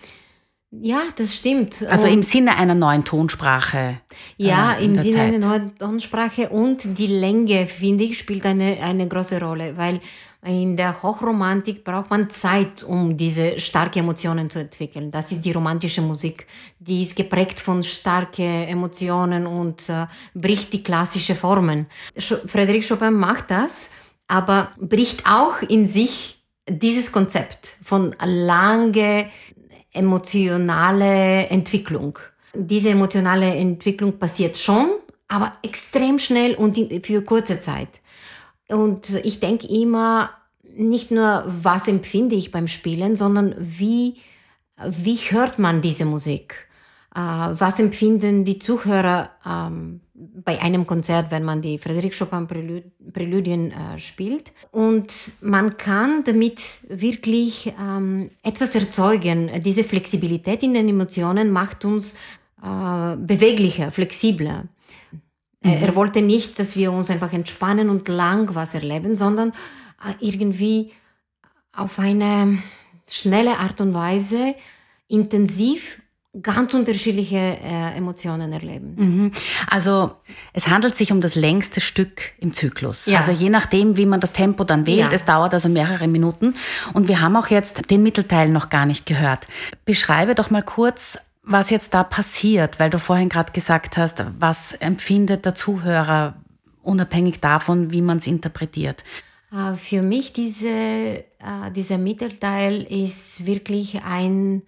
Ja, 0.81 1.03
das 1.15 1.35
stimmt. 1.35 1.85
Also 1.87 2.07
im 2.07 2.23
Sinne 2.23 2.57
einer 2.57 2.75
neuen 2.75 3.05
Tonsprache. 3.05 3.99
Ja, 4.37 4.73
äh, 4.73 4.85
im 4.85 4.97
Sinne 4.97 5.15
Zeit. 5.15 5.33
einer 5.33 5.47
neuen 5.47 5.77
Tonsprache 5.77 6.49
und 6.49 6.97
die 6.97 7.07
Länge, 7.07 7.67
finde 7.67 8.05
ich, 8.05 8.17
spielt 8.17 8.45
eine, 8.45 8.77
eine 8.81 9.07
große 9.07 9.39
Rolle, 9.39 9.77
weil 9.77 9.99
in 10.45 10.77
der 10.77 11.01
Hochromantik 11.01 11.83
braucht 11.83 12.11
man 12.11 12.29
Zeit, 12.29 12.83
um 12.83 13.17
diese 13.17 13.59
starke 13.59 13.99
Emotionen 13.99 14.49
zu 14.49 14.59
entwickeln. 14.59 15.09
Das 15.09 15.31
ist 15.31 15.41
die 15.41 15.51
romantische 15.51 16.01
Musik. 16.01 16.45
Die 16.79 17.03
ist 17.03 17.15
geprägt 17.15 17.59
von 17.59 17.83
starken 17.83 18.67
Emotionen 18.67 19.47
und 19.47 19.89
äh, 19.89 20.05
bricht 20.35 20.71
die 20.71 20.83
klassische 20.83 21.33
Formen. 21.33 21.87
Frédéric 22.15 22.87
Chopin 22.87 23.13
macht 23.13 23.49
das, 23.49 23.87
aber 24.27 24.71
bricht 24.79 25.25
auch 25.25 25.61
in 25.63 25.87
sich 25.87 26.43
dieses 26.69 27.11
Konzept 27.11 27.77
von 27.83 28.15
lange 28.23 29.29
emotionale 29.93 31.47
Entwicklung. 31.47 32.19
Diese 32.53 32.89
emotionale 32.89 33.55
Entwicklung 33.55 34.19
passiert 34.19 34.57
schon, 34.57 34.89
aber 35.27 35.51
extrem 35.63 36.19
schnell 36.19 36.53
und 36.53 36.77
für 37.03 37.23
kurze 37.23 37.59
Zeit. 37.59 37.89
Und 38.69 39.09
ich 39.23 39.39
denke 39.39 39.67
immer 39.67 40.31
nicht 40.75 41.11
nur, 41.11 41.43
was 41.45 41.87
empfinde 41.87 42.35
ich 42.35 42.51
beim 42.51 42.67
Spielen, 42.67 43.15
sondern 43.15 43.55
wie, 43.59 44.17
wie 44.85 45.15
hört 45.15 45.59
man 45.59 45.81
diese 45.81 46.05
Musik? 46.05 46.67
Äh, 47.15 47.19
was 47.19 47.79
empfinden 47.79 48.43
die 48.43 48.59
Zuhörer 48.59 49.29
ähm, 49.45 50.01
bei 50.13 50.61
einem 50.61 50.85
Konzert, 50.85 51.31
wenn 51.31 51.43
man 51.43 51.61
die 51.61 51.79
Frédéric 51.79 52.17
Chopin 52.17 52.47
Präludien 53.13 53.71
äh, 53.71 53.99
spielt. 53.99 54.51
Und 54.71 55.13
man 55.41 55.77
kann 55.77 56.23
damit 56.25 56.59
wirklich 56.89 57.73
ähm, 57.79 58.31
etwas 58.43 58.75
erzeugen. 58.75 59.49
Diese 59.61 59.83
Flexibilität 59.83 60.63
in 60.63 60.73
den 60.73 60.89
Emotionen 60.89 61.51
macht 61.51 61.85
uns 61.85 62.15
äh, 62.61 63.15
beweglicher, 63.17 63.91
flexibler. 63.91 64.65
Mhm. 65.65 65.81
Er 65.81 65.95
wollte 65.95 66.21
nicht, 66.21 66.59
dass 66.59 66.75
wir 66.75 66.91
uns 66.91 67.09
einfach 67.09 67.33
entspannen 67.33 67.89
und 67.89 68.07
lang 68.07 68.53
was 68.55 68.73
erleben, 68.73 69.15
sondern 69.15 69.49
äh, 69.49 70.13
irgendwie 70.19 70.91
auf 71.73 71.99
eine 71.99 72.59
schnelle 73.09 73.57
Art 73.57 73.81
und 73.81 73.93
Weise 73.93 74.55
intensiv 75.07 76.01
ganz 76.41 76.73
unterschiedliche 76.73 77.37
äh, 77.37 77.97
Emotionen 77.97 78.51
erleben. 78.51 78.95
Mhm. 78.97 79.31
Also 79.69 80.15
es 80.53 80.67
handelt 80.67 80.95
sich 80.95 81.11
um 81.11 81.21
das 81.21 81.35
längste 81.35 81.79
Stück 81.79 82.33
im 82.39 82.51
Zyklus. 82.51 83.05
Ja. 83.05 83.19
Also 83.19 83.31
je 83.31 83.49
nachdem, 83.49 83.95
wie 83.97 84.05
man 84.05 84.19
das 84.19 84.33
Tempo 84.33 84.63
dann 84.63 84.85
wählt, 84.85 84.99
ja. 84.99 85.11
es 85.11 85.23
dauert 85.23 85.53
also 85.53 85.69
mehrere 85.69 86.07
Minuten. 86.07 86.55
Und 86.93 87.07
wir 87.07 87.21
haben 87.21 87.35
auch 87.37 87.47
jetzt 87.47 87.89
den 87.89 88.03
Mittelteil 88.03 88.49
noch 88.49 88.69
gar 88.69 88.85
nicht 88.85 89.05
gehört. 89.05 89.47
Beschreibe 89.85 90.35
doch 90.35 90.49
mal 90.49 90.63
kurz, 90.63 91.17
was 91.45 91.69
jetzt 91.69 91.93
da 91.93 92.03
passiert, 92.03 92.79
weil 92.79 92.89
du 92.89 92.99
vorhin 92.99 93.29
gerade 93.29 93.51
gesagt 93.51 93.97
hast, 93.97 94.23
was 94.39 94.73
empfindet 94.73 95.45
der 95.45 95.55
Zuhörer 95.55 96.35
unabhängig 96.81 97.39
davon, 97.39 97.91
wie 97.91 98.01
man 98.01 98.17
es 98.17 98.27
interpretiert. 98.27 99.03
Äh, 99.51 99.75
für 99.75 100.01
mich 100.01 100.33
diese, 100.33 100.67
äh, 100.67 101.23
dieser 101.75 101.97
Mittelteil 101.97 102.83
ist 102.83 103.45
wirklich 103.45 104.01
ein 104.03 104.63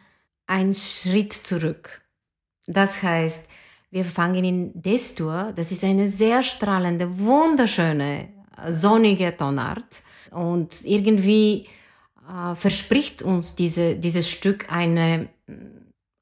ein 0.48 0.74
Schritt 0.74 1.34
zurück. 1.34 2.01
Das 2.65 3.03
heißt, 3.03 3.43
wir 3.91 4.05
fangen 4.05 4.43
in 4.43 4.81
Destur, 4.81 5.53
das 5.55 5.72
ist 5.72 5.84
eine 5.84 6.10
sehr 6.10 6.41
strahlende, 6.41 7.19
wunderschöne, 7.19 8.29
sonnige 8.69 9.36
Tonart 9.36 10.01
und 10.31 10.84
irgendwie 10.84 11.67
äh, 12.27 12.55
verspricht 12.55 13.22
uns 13.22 13.55
diese, 13.55 13.96
dieses 13.96 14.29
Stück 14.29 14.72
ein 14.72 15.29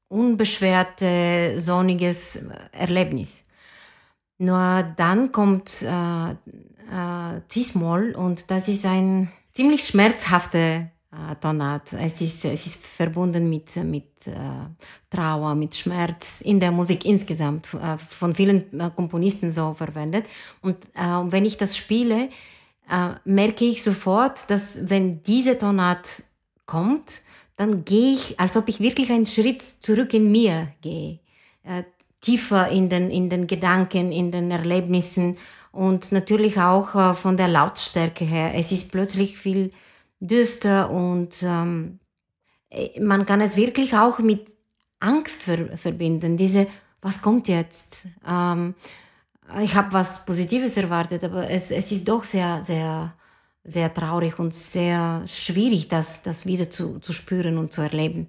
unbeschwerte, 0.08 1.60
sonniges 1.60 2.38
Erlebnis. 2.72 3.42
Nur 4.38 4.82
dann 4.96 5.32
kommt 5.32 5.82
äh, 5.82 6.30
äh, 6.30 7.40
Cis-Moll 7.50 8.14
und 8.14 8.50
das 8.50 8.68
ist 8.68 8.84
ein 8.84 9.32
ziemlich 9.54 9.84
schmerzhafter. 9.84 10.58
Äh, 11.10 11.98
es 11.98 12.20
ist, 12.20 12.44
es 12.44 12.66
ist 12.66 12.86
verbunden 12.86 13.48
mit, 13.48 13.74
mit 13.76 14.26
äh, 14.26 14.32
Trauer, 15.08 15.54
mit 15.54 15.74
Schmerz 15.74 16.42
in 16.42 16.60
der 16.60 16.70
Musik 16.70 17.06
insgesamt, 17.06 17.72
äh, 17.74 17.96
von 17.96 18.34
vielen 18.34 18.78
äh, 18.78 18.90
Komponisten 18.94 19.52
so 19.52 19.72
verwendet. 19.72 20.26
Und 20.60 20.76
äh, 20.94 21.00
wenn 21.30 21.46
ich 21.46 21.56
das 21.56 21.76
spiele, 21.76 22.28
äh, 22.90 23.14
merke 23.24 23.64
ich 23.64 23.82
sofort, 23.82 24.50
dass 24.50 24.90
wenn 24.90 25.22
diese 25.22 25.56
Tonart 25.56 26.06
kommt, 26.66 27.22
dann 27.56 27.84
gehe 27.84 28.12
ich, 28.12 28.38
als 28.38 28.56
ob 28.56 28.68
ich 28.68 28.80
wirklich 28.80 29.10
einen 29.10 29.26
Schritt 29.26 29.62
zurück 29.62 30.12
in 30.14 30.30
mir 30.30 30.68
gehe, 30.82 31.20
tiefer 32.20 32.68
in 32.68 32.88
den, 32.88 33.10
in 33.10 33.30
den 33.30 33.46
Gedanken, 33.46 34.12
in 34.12 34.30
den 34.30 34.50
Erlebnissen 34.50 35.38
und 35.72 36.12
natürlich 36.12 36.58
auch 36.58 37.14
von 37.16 37.36
der 37.36 37.48
Lautstärke 37.48 38.24
her. 38.24 38.52
Es 38.54 38.72
ist 38.72 38.92
plötzlich 38.92 39.38
viel 39.38 39.72
düster 40.20 40.90
und 40.90 41.42
ähm, 41.42 41.98
äh, 42.70 43.00
man 43.00 43.26
kann 43.26 43.40
es 43.40 43.56
wirklich 43.56 43.94
auch 43.94 44.18
mit 44.18 44.46
Angst 45.00 45.42
ver 45.42 45.76
verbinden. 45.76 46.36
Diese, 46.36 46.66
was 47.02 47.20
kommt 47.22 47.48
jetzt? 47.48 48.06
Ähm, 48.26 48.74
ich 49.62 49.74
habe 49.74 49.92
was 49.92 50.24
Positives 50.24 50.76
erwartet, 50.76 51.22
aber 51.24 51.48
es, 51.50 51.70
es 51.70 51.92
ist 51.92 52.08
doch 52.08 52.24
sehr, 52.24 52.62
sehr, 52.64 53.14
sehr 53.66 53.92
traurig 53.92 54.38
und 54.38 54.54
sehr 54.54 55.24
schwierig, 55.26 55.88
das, 55.88 56.22
das 56.22 56.46
wieder 56.46 56.70
zu, 56.70 56.98
zu 57.00 57.12
spüren 57.12 57.58
und 57.58 57.72
zu 57.72 57.82
erleben. 57.82 58.28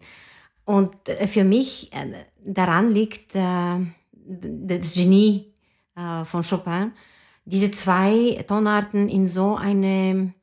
Und 0.66 1.08
äh, 1.08 1.28
für 1.28 1.44
mich 1.44 1.92
äh, 1.94 2.26
daran 2.44 2.92
liegt, 2.92 3.36
das 4.28 4.94
Genie 4.94 5.54
äh, 5.96 6.26
von 6.26 6.44
Chopin, 6.44 6.92
diese 7.46 7.72
zwei 7.72 8.44
Tonarten 8.48 9.10
in 9.10 9.28
so 9.28 9.56
eine 9.56 10.34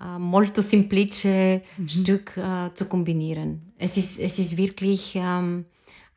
äh, 0.00 0.18
molto 0.18 0.62
simplice 0.62 1.62
mhm. 1.76 1.88
Stück 1.88 2.36
äh, 2.36 2.74
zu 2.74 2.86
kombinieren. 2.86 3.72
Es 3.78 3.96
ist, 3.96 4.18
es 4.18 4.38
ist 4.38 4.56
wirklich 4.56 5.14
ähm, 5.14 5.66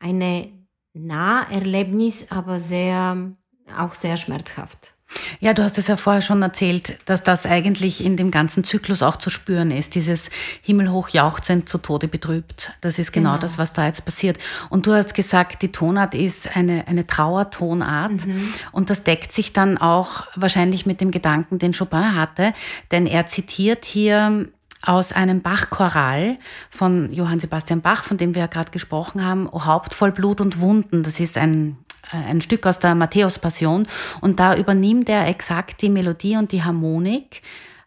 eine 0.00 0.48
Naherlebnis, 0.92 2.30
aber 2.30 2.60
sehr, 2.60 3.32
auch 3.78 3.94
sehr 3.94 4.16
schmerzhaft. 4.16 4.93
Ja, 5.40 5.52
du 5.52 5.62
hast 5.62 5.78
es 5.78 5.88
ja 5.88 5.96
vorher 5.96 6.22
schon 6.22 6.42
erzählt, 6.42 6.98
dass 7.04 7.22
das 7.22 7.46
eigentlich 7.46 8.04
in 8.04 8.16
dem 8.16 8.30
ganzen 8.30 8.64
Zyklus 8.64 9.02
auch 9.02 9.16
zu 9.16 9.30
spüren 9.30 9.70
ist. 9.70 9.94
Dieses 9.94 10.30
himmelhoch 10.62 11.10
jauchzend 11.10 11.68
zu 11.68 11.78
Tode 11.78 12.08
betrübt. 12.08 12.72
Das 12.80 12.98
ist 12.98 13.12
genau, 13.12 13.32
genau, 13.32 13.40
das, 13.40 13.58
was 13.58 13.72
da 13.72 13.86
jetzt 13.86 14.04
passiert. 14.04 14.38
Und 14.70 14.86
du 14.86 14.92
hast 14.92 15.14
gesagt, 15.14 15.62
die 15.62 15.72
Tonart 15.72 16.14
ist 16.14 16.56
eine, 16.56 16.88
eine 16.88 17.06
Trauertonart. 17.06 18.26
Mhm. 18.26 18.54
Und 18.72 18.90
das 18.90 19.04
deckt 19.04 19.32
sich 19.32 19.52
dann 19.52 19.78
auch 19.78 20.26
wahrscheinlich 20.34 20.86
mit 20.86 21.00
dem 21.00 21.10
Gedanken, 21.10 21.58
den 21.58 21.72
Chopin 21.72 22.16
hatte. 22.16 22.54
Denn 22.90 23.06
er 23.06 23.26
zitiert 23.26 23.84
hier 23.84 24.48
aus 24.82 25.12
einem 25.12 25.40
Bachchoral 25.40 26.38
von 26.70 27.12
Johann 27.12 27.40
Sebastian 27.40 27.80
Bach, 27.80 28.04
von 28.04 28.16
dem 28.16 28.34
wir 28.34 28.40
ja 28.42 28.46
gerade 28.46 28.70
gesprochen 28.70 29.24
haben, 29.24 29.48
O 29.48 29.64
Haupt 29.64 29.94
voll 29.94 30.12
Blut 30.12 30.40
und 30.40 30.60
Wunden. 30.60 31.02
Das 31.02 31.20
ist 31.20 31.38
ein 31.38 31.78
ein 32.10 32.40
Stück 32.40 32.66
aus 32.66 32.78
der 32.78 32.94
Matthäus-Passion 32.94 33.86
und 34.20 34.40
da 34.40 34.54
übernimmt 34.56 35.08
er 35.08 35.26
exakt 35.28 35.82
die 35.82 35.90
Melodie 35.90 36.36
und 36.36 36.52
die 36.52 36.62
Harmonik 36.62 37.42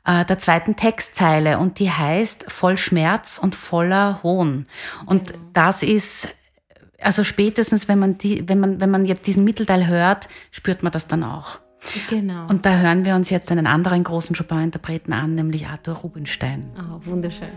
äh, 0.06 0.26
der 0.26 0.40
zweiten 0.40 0.76
Textzeile 0.76 1.60
und 1.60 1.80
die 1.80 1.92
heißt 1.92 2.52
voll 2.52 2.78
Schmerz 2.78 3.40
und 3.42 3.56
voller 3.56 4.22
Hohn. 4.24 4.66
Und 5.06 5.28
genau. 5.28 5.40
das 5.54 5.84
ist 5.84 6.28
also 7.02 7.24
spätestens, 7.24 7.88
wenn 7.88 8.00
man 8.00 8.18
die, 8.18 8.48
wenn 8.48 8.60
man, 8.60 8.82
wenn 8.82 8.90
man 8.90 9.06
jetzt 9.06 9.28
diesen 9.28 9.44
Mittelteil 9.44 9.88
hört, 9.88 10.28
spürt 10.52 10.84
man 10.84 10.92
das 10.92 11.08
dann 11.08 11.24
auch. 11.24 11.60
Genau. 12.10 12.48
Und 12.48 12.66
da 12.66 12.78
hören 12.78 13.06
wir 13.06 13.16
uns 13.16 13.30
jetzt 13.30 13.52
einen 13.52 13.68
anderen 13.68 14.04
großen 14.04 14.36
Chopin-Interpreten 14.36 15.14
an, 15.14 15.36
nämlich 15.36 15.68
Arthur 15.68 15.96
Rubinstein. 15.96 16.72
Oh, 16.76 17.00
wunderschön. 17.06 17.50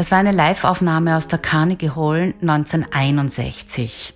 Das 0.00 0.10
war 0.10 0.16
eine 0.16 0.32
Live-Aufnahme 0.32 1.14
aus 1.14 1.28
der 1.28 1.38
Carnegie 1.38 1.90
Hall 1.90 2.32
1961. 2.40 4.14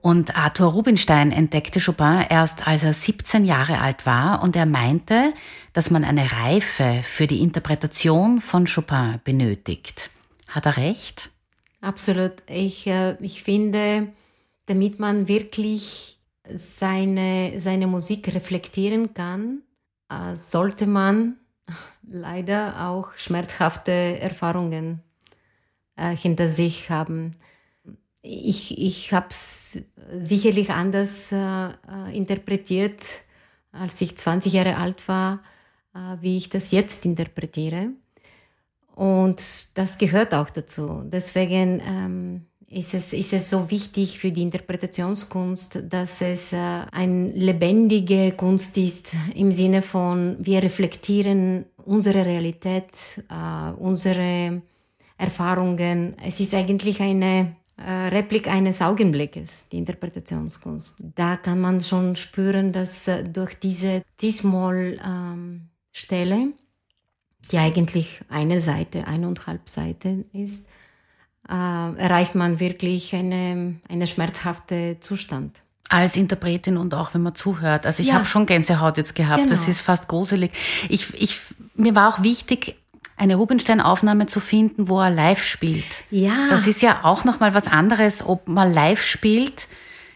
Und 0.00 0.36
Arthur 0.36 0.72
Rubinstein 0.72 1.30
entdeckte 1.30 1.78
Chopin 1.80 2.24
erst 2.28 2.66
als 2.66 2.82
er 2.82 2.94
17 2.94 3.44
Jahre 3.44 3.78
alt 3.78 4.06
war 4.06 4.42
und 4.42 4.56
er 4.56 4.66
meinte, 4.66 5.32
dass 5.72 5.92
man 5.92 6.02
eine 6.02 6.32
Reife 6.32 7.02
für 7.04 7.28
die 7.28 7.42
Interpretation 7.42 8.40
von 8.40 8.66
Chopin 8.66 9.20
benötigt. 9.22 10.10
Hat 10.48 10.66
er 10.66 10.76
recht? 10.78 11.30
Absolut. 11.80 12.32
Ich, 12.48 12.88
äh, 12.88 13.14
ich 13.20 13.44
finde, 13.44 14.08
damit 14.66 14.98
man 14.98 15.28
wirklich 15.28 16.18
seine, 16.52 17.52
seine 17.60 17.86
Musik 17.86 18.34
reflektieren 18.34 19.14
kann, 19.14 19.62
äh, 20.08 20.34
sollte 20.34 20.88
man 20.88 21.36
leider 22.02 22.88
auch 22.88 23.12
schmerzhafte 23.14 23.92
Erfahrungen 23.92 25.04
äh, 26.00 26.16
hinter 26.16 26.48
sich 26.48 26.90
haben. 26.90 27.32
Ich, 28.22 28.78
ich 28.78 29.12
habe 29.12 29.28
es 29.30 29.78
sicherlich 30.18 30.70
anders 30.70 31.30
äh, 31.30 31.36
äh, 31.36 32.16
interpretiert, 32.16 33.02
als 33.72 34.00
ich 34.00 34.16
20 34.16 34.52
Jahre 34.52 34.76
alt 34.76 35.06
war, 35.08 35.42
äh, 35.94 36.16
wie 36.20 36.36
ich 36.36 36.48
das 36.48 36.70
jetzt 36.70 37.04
interpretiere. 37.04 37.90
Und 38.94 39.42
das 39.74 39.98
gehört 39.98 40.34
auch 40.34 40.50
dazu. 40.50 41.02
Deswegen 41.04 41.80
ähm, 41.86 42.46
ist, 42.68 42.94
es, 42.94 43.12
ist 43.12 43.32
es 43.32 43.50
so 43.50 43.70
wichtig 43.70 44.18
für 44.18 44.30
die 44.30 44.42
Interpretationskunst, 44.42 45.84
dass 45.88 46.20
es 46.20 46.52
äh, 46.52 46.56
eine 46.56 47.30
lebendige 47.30 48.32
Kunst 48.32 48.76
ist 48.78 49.12
im 49.34 49.52
Sinne 49.52 49.82
von, 49.82 50.36
wir 50.40 50.62
reflektieren 50.62 51.66
unsere 51.76 52.24
Realität, 52.24 52.92
äh, 53.28 53.72
unsere 53.78 54.62
Erfahrungen. 55.20 56.16
Es 56.24 56.40
ist 56.40 56.54
eigentlich 56.54 57.00
eine 57.00 57.54
äh, 57.76 58.08
Replik 58.08 58.48
eines 58.48 58.80
Augenblickes, 58.80 59.64
die 59.70 59.78
Interpretationskunst. 59.78 60.96
Da 61.14 61.36
kann 61.36 61.60
man 61.60 61.80
schon 61.80 62.16
spüren, 62.16 62.72
dass 62.72 63.08
äh, 63.08 63.24
durch 63.24 63.58
diese 63.58 64.02
Cis-Moll-Stelle, 64.20 66.34
ähm, 66.34 66.54
die 67.50 67.58
eigentlich 67.58 68.20
eine 68.28 68.60
Seite, 68.60 69.06
eineinhalb 69.06 69.68
Seite 69.68 70.24
ist, 70.32 70.64
äh, 71.48 71.52
erreicht 71.52 72.34
man 72.34 72.60
wirklich 72.60 73.14
eine, 73.14 73.76
eine 73.88 74.06
schmerzhafte 74.06 74.98
Zustand. 75.00 75.62
Als 75.88 76.16
Interpretin 76.16 76.76
und 76.76 76.94
auch 76.94 77.14
wenn 77.14 77.22
man 77.22 77.34
zuhört. 77.34 77.84
Also 77.84 78.02
ich 78.02 78.10
ja. 78.10 78.14
habe 78.14 78.24
schon 78.24 78.46
Gänsehaut 78.46 78.96
jetzt 78.96 79.14
gehabt. 79.14 79.42
Genau. 79.42 79.50
Das 79.50 79.66
ist 79.66 79.80
fast 79.80 80.06
gruselig. 80.06 80.52
Ich, 80.88 81.12
ich, 81.20 81.40
mir 81.74 81.96
war 81.96 82.08
auch 82.08 82.22
wichtig, 82.22 82.79
eine 83.20 83.36
Rubinstein-Aufnahme 83.36 84.26
zu 84.26 84.40
finden, 84.40 84.88
wo 84.88 84.98
er 84.98 85.10
live 85.10 85.44
spielt. 85.44 86.02
Ja. 86.10 86.48
Das 86.48 86.66
ist 86.66 86.80
ja 86.80 87.00
auch 87.02 87.24
nochmal 87.24 87.54
was 87.54 87.66
anderes, 87.66 88.24
ob 88.26 88.48
man 88.48 88.72
live 88.72 89.02
spielt 89.02 89.68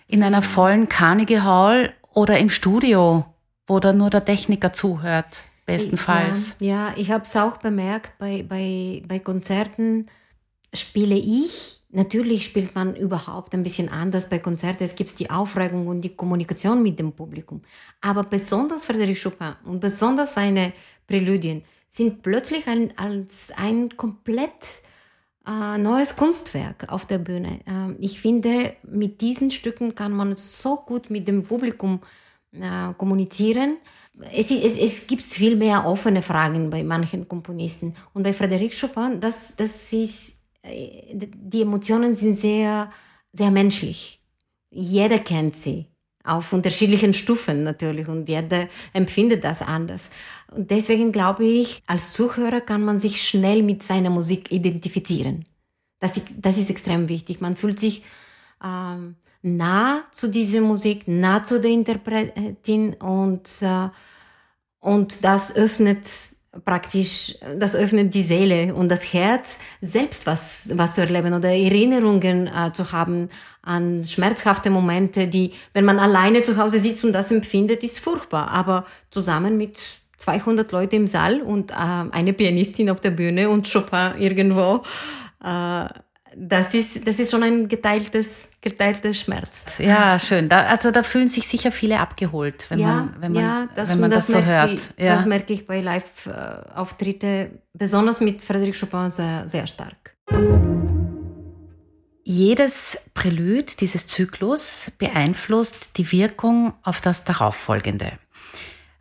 in 0.09 0.23
einer 0.23 0.40
vollen 0.40 0.88
Carnegie 0.88 1.40
Hall 1.40 1.93
oder 2.14 2.38
im 2.38 2.49
Studio, 2.49 3.27
wo 3.67 3.79
da 3.79 3.93
nur 3.93 4.09
der 4.09 4.25
Techniker 4.25 4.73
zuhört, 4.73 5.43
bestenfalls. 5.67 6.57
Ja, 6.61 6.88
ja 6.88 6.95
ich 6.97 7.11
habe 7.11 7.25
es 7.25 7.37
auch 7.37 7.59
bemerkt, 7.59 8.17
bei, 8.19 8.43
bei, 8.43 9.03
bei 9.07 9.19
Konzerten 9.19 10.09
spiele 10.73 11.17
ich, 11.17 11.83
natürlich 11.90 12.47
spielt 12.47 12.75
man 12.75 12.97
überhaupt 12.97 13.53
ein 13.53 13.62
bisschen 13.62 13.90
anders 13.90 14.31
bei 14.31 14.38
Konzerten, 14.38 14.83
es 14.83 14.97
gibt 14.97 15.19
die 15.19 15.29
Aufregung 15.29 15.88
und 15.88 16.01
die 16.01 16.17
Kommunikation 16.17 16.83
mit 16.83 16.99
dem 16.99 17.12
Publikum. 17.12 17.61
Aber 18.01 18.23
besonders 18.23 18.88
Frédéric 18.88 19.23
Chopin 19.23 19.57
und 19.64 19.81
besonders 19.81 20.33
seine 20.33 20.73
Präludien, 21.07 21.62
sind 21.94 22.22
plötzlich 22.22 22.66
ein, 22.66 22.92
als 22.96 23.52
ein 23.57 23.96
komplett 23.96 24.83
äh, 25.46 25.78
neues 25.78 26.16
Kunstwerk 26.16 26.88
auf 26.88 27.07
der 27.07 27.18
Bühne. 27.18 27.61
Äh, 27.66 27.92
ich 28.00 28.20
finde, 28.20 28.74
mit 28.83 29.20
diesen 29.20 29.52
Stücken 29.52 29.94
kann 29.94 30.12
man 30.12 30.37
so 30.37 30.76
gut 30.76 31.11
mit 31.11 31.28
dem 31.28 31.44
Publikum 31.44 32.00
äh, 32.52 32.92
kommunizieren. 32.98 33.76
Es, 34.33 34.50
es, 34.50 34.76
es 34.76 35.07
gibt 35.07 35.22
viel 35.22 35.54
mehr 35.54 35.87
offene 35.87 36.22
Fragen 36.22 36.68
bei 36.68 36.83
manchen 36.83 37.28
Komponisten. 37.28 37.94
Und 38.12 38.24
bei 38.24 38.33
Frédéric 38.33 38.78
Chopin, 38.80 39.20
das, 39.20 39.54
das 39.54 39.92
ist, 39.92 40.40
äh, 40.62 41.14
die 41.14 41.62
Emotionen 41.62 42.16
sind 42.16 42.40
sehr, 42.40 42.90
sehr 43.33 43.52
menschlich. 43.52 44.20
Jeder 44.70 45.20
kennt 45.20 45.54
sie 45.54 45.87
auf 46.24 46.52
unterschiedlichen 46.54 47.12
Stufen 47.12 47.62
natürlich 47.62 48.09
und 48.09 48.28
jeder 48.28 48.68
empfindet 48.94 49.44
das 49.44 49.61
anders. 49.61 50.09
Und 50.55 50.71
deswegen 50.71 51.11
glaube 51.11 51.45
ich, 51.45 51.83
als 51.87 52.12
Zuhörer 52.12 52.61
kann 52.61 52.85
man 52.85 53.01
sich 53.01 53.27
schnell 53.27 53.62
mit 53.62 53.83
seiner 53.83 54.11
Musik 54.11 54.53
identifizieren. 54.53 55.47
Das, 55.99 56.21
das 56.37 56.59
ist 56.59 56.71
extrem 56.71 57.09
wichtig. 57.09 57.40
Man 57.40 57.57
fühlt 57.57 57.81
sich 57.81 58.05
ähm, 58.62 59.17
nah 59.43 60.05
zu 60.12 60.29
dieser 60.29 60.61
Musik, 60.61 61.09
nah 61.09 61.43
zu 61.43 61.61
der 61.61 61.71
Interpretin 61.71 62.95
und, 62.95 63.49
äh, 63.62 63.88
und 64.81 65.25
das 65.25 65.55
öffnet 65.57 66.07
praktisch, 66.64 67.37
das 67.59 67.75
öffnet 67.75 68.14
die 68.14 68.23
Seele 68.23 68.75
und 68.75 68.88
das 68.88 69.12
Herz, 69.12 69.59
selbst 69.81 70.27
was, 70.27 70.69
was 70.73 70.93
zu 70.93 71.01
erleben 71.01 71.35
oder 71.35 71.49
Erinnerungen 71.49 72.47
äh, 72.47 72.73
zu 72.73 72.93
haben 72.93 73.29
an 73.62 74.05
schmerzhafte 74.05 74.71
Momente, 74.71 75.27
die, 75.27 75.53
wenn 75.73 75.85
man 75.85 75.99
alleine 75.99 76.43
zu 76.43 76.57
Hause 76.57 76.79
sitzt 76.79 77.05
und 77.05 77.12
das 77.12 77.33
empfindet, 77.33 77.83
ist 77.83 77.99
furchtbar. 77.99 78.51
Aber 78.51 78.87
zusammen 79.11 79.57
mit 79.57 79.81
200 80.18 80.70
Leuten 80.72 80.96
im 80.96 81.07
Saal 81.07 81.40
und 81.40 81.70
äh, 81.70 81.74
eine 81.74 82.33
Pianistin 82.33 82.90
auf 82.90 83.00
der 83.00 83.11
Bühne 83.11 83.48
und 83.48 83.70
Chopin 83.70 84.12
irgendwo, 84.18 84.83
äh, 85.44 85.88
das 86.37 86.74
ist, 86.74 87.07
das 87.07 87.18
ist 87.18 87.31
schon 87.31 87.42
ein 87.42 87.68
geteiltes, 87.68 88.50
geteiltes 88.61 89.20
Schmerz. 89.20 89.79
Ja, 89.79 90.18
schön. 90.18 90.48
Da, 90.48 90.64
also 90.64 90.90
da 90.90 91.03
fühlen 91.03 91.29
sich 91.29 91.46
sicher 91.46 91.70
viele 91.70 92.00
abgeholt, 92.00 92.66
wenn 92.70 92.79
ja, 92.81 92.87
man, 92.87 93.16
wenn 93.18 93.33
man, 93.33 93.42
ja, 93.42 93.68
das, 93.74 93.90
wenn 93.90 94.00
man 94.00 94.11
das, 94.11 94.27
das 94.27 94.37
so 94.37 94.44
hört. 94.44 94.72
Ich, 94.72 95.05
ja. 95.05 95.16
Das 95.16 95.27
merke 95.27 95.53
ich 95.53 95.66
bei 95.66 95.81
Live-Auftritte, 95.81 97.50
besonders 97.72 98.20
mit 98.20 98.42
Frédéric 98.42 98.79
Chopin, 98.79 99.11
sehr, 99.11 99.48
sehr 99.48 99.66
stark. 99.66 100.16
Jedes 102.27 102.98
Prälude 103.12 103.72
dieses 103.79 104.07
Zyklus 104.07 104.90
beeinflusst 104.98 105.98
die 105.98 106.11
Wirkung 106.11 106.72
auf 106.83 107.00
das 107.00 107.24
darauffolgende. 107.24 108.12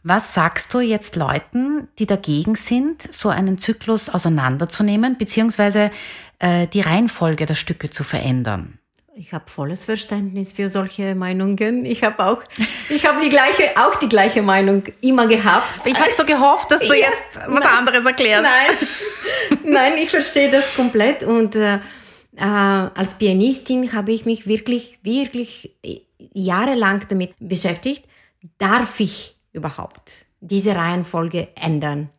Was 0.04 0.34
sagst 0.34 0.74
du 0.74 0.82
jetzt 0.82 1.16
Leuten, 1.16 1.88
die 1.98 2.06
dagegen 2.06 2.56
sind, 2.56 3.08
so 3.14 3.30
einen 3.30 3.58
Zyklus 3.58 4.10
auseinanderzunehmen, 4.10 5.18
beziehungsweise 5.18 5.92
äh, 6.40 6.68
die 6.68 6.82
Reihenfolge 6.82 7.46
der 7.46 7.56
Stücke 7.56 7.90
zu 7.90 8.04
verändern? 8.04 8.80
Ich 9.16 9.32
habe 9.32 9.50
volles 9.50 9.86
Verständnis 9.86 10.52
für 10.52 10.70
solche 10.70 11.16
Meinungen. 11.16 11.86
Ich 11.86 12.04
habe 12.04 12.26
auch, 12.26 12.44
ich 12.90 13.06
habe 13.06 13.22
die 13.24 13.30
gleiche, 13.30 13.72
auch 13.78 13.96
die 13.96 14.10
gleiche 14.10 14.42
Meinung 14.42 14.84
immer 15.02 15.28
gehabt. 15.28 15.86
Ich 15.86 15.98
habe 15.98 16.12
so 16.12 16.26
gehofft, 16.26 16.72
dass 16.72 16.82
du 16.82 16.94
ja, 16.94 17.08
jetzt 17.08 17.22
was 17.48 17.64
nein, 17.64 17.64
anderes 17.64 18.06
erklärst. 18.06 18.44
Nein, 18.44 18.88
nein, 19.64 19.94
ich 20.00 20.10
verstehe 20.10 20.52
das 20.52 20.76
komplett 20.76 21.24
und 21.24 21.56
äh, 21.56 21.76
äh, 22.36 22.42
als 22.42 23.14
Pianistin 23.18 23.94
habe 23.94 24.12
ich 24.12 24.26
mich 24.26 24.48
wirklich, 24.48 25.00
wirklich 25.04 25.76
jahrelang 26.34 27.06
damit 27.08 27.36
beschäftigt. 27.40 28.06
Darf 28.58 29.00
ich 29.00 29.36
überhaupt 29.54 30.26
diese 30.42 30.76
Reihenfolge 30.76 31.48
ändern? 31.56 32.10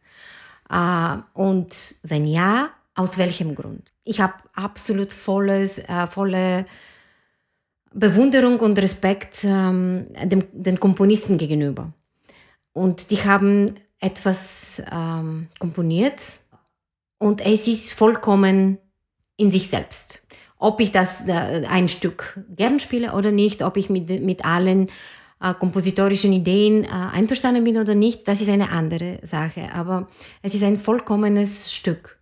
Äh, 0.71 1.17
und 1.35 1.97
wenn 2.03 2.27
ja, 2.27 2.71
aus 2.95 3.19
welchem 3.19 3.55
Grund? 3.55 3.93
Ich 4.05 4.21
habe 4.21 4.35
absolut 4.55 5.13
volles, 5.13 5.79
äh, 5.79 6.07
volle 6.07 6.67
Bewunderung 7.93 8.59
und 8.61 8.79
Respekt 8.79 9.45
ähm, 9.45 10.07
dem, 10.25 10.45
den 10.53 10.81
Komponisten 10.81 11.39
gegenüber. 11.39 11.93
Und 12.73 13.11
die 13.11 13.23
haben 13.25 13.75
etwas 14.01 14.83
ähm, 14.91 15.49
komponiert 15.59 16.21
und 17.19 17.41
es 17.41 17.69
ist 17.69 17.93
vollkommen 17.93 18.79
in 19.37 19.51
sich 19.51 19.69
selbst. 19.69 20.23
Ob 20.59 20.81
ich 20.81 20.93
das 20.93 21.27
äh, 21.27 21.65
ein 21.69 21.89
Stück 21.89 22.41
gern 22.51 22.81
spiele 22.81 23.13
oder 23.13 23.31
nicht, 23.31 23.63
ob 23.63 23.77
ich 23.77 23.91
mit, 23.91 24.09
mit 24.09 24.45
allen 24.45 24.91
kompositorischen 25.39 26.33
Ideen 26.33 26.85
äh, 26.85 26.89
einverstanden 26.89 27.65
bin 27.65 27.77
oder 27.77 27.95
nicht, 27.95 28.27
das 28.27 28.41
ist 28.41 28.49
eine 28.49 28.71
andere 28.71 29.19
Sache. 29.23 29.73
Aber 29.75 30.09
es 30.43 30.55
ist 30.55 30.63
ein 30.63 30.79
vollkommenes 30.79 31.73
Stück. 31.73 32.19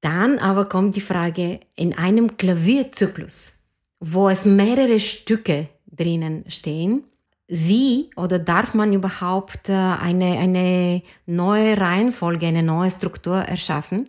Dann 0.00 0.38
aber 0.38 0.66
kommt 0.66 0.96
die 0.96 1.00
Frage, 1.00 1.60
in 1.76 1.96
einem 1.96 2.36
Klavierzyklus, 2.36 3.58
wo 4.00 4.28
es 4.28 4.44
mehrere 4.44 5.00
Stücke 5.00 5.68
drinnen 5.86 6.44
stehen, 6.48 7.04
wie 7.48 8.10
oder 8.16 8.38
darf 8.38 8.74
man 8.74 8.92
überhaupt 8.92 9.68
äh, 9.68 9.72
eine, 9.72 10.38
eine 10.38 11.02
neue 11.26 11.76
Reihenfolge, 11.76 12.46
eine 12.46 12.62
neue 12.62 12.90
Struktur 12.90 13.38
erschaffen? 13.38 14.08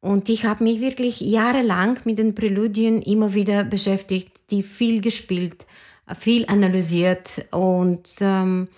Und 0.00 0.28
ich 0.28 0.44
habe 0.44 0.62
mich 0.62 0.82
wirklich 0.82 1.20
jahrelang 1.20 1.98
mit 2.04 2.18
den 2.18 2.34
Präludien 2.34 3.00
immer 3.00 3.32
wieder 3.32 3.64
beschäftigt, 3.64 4.50
die 4.50 4.62
viel 4.62 5.00
gespielt, 5.00 5.64
viel 6.18 6.44
analysiert. 6.46 7.46
Und 7.50 8.14
ähm, 8.20 8.68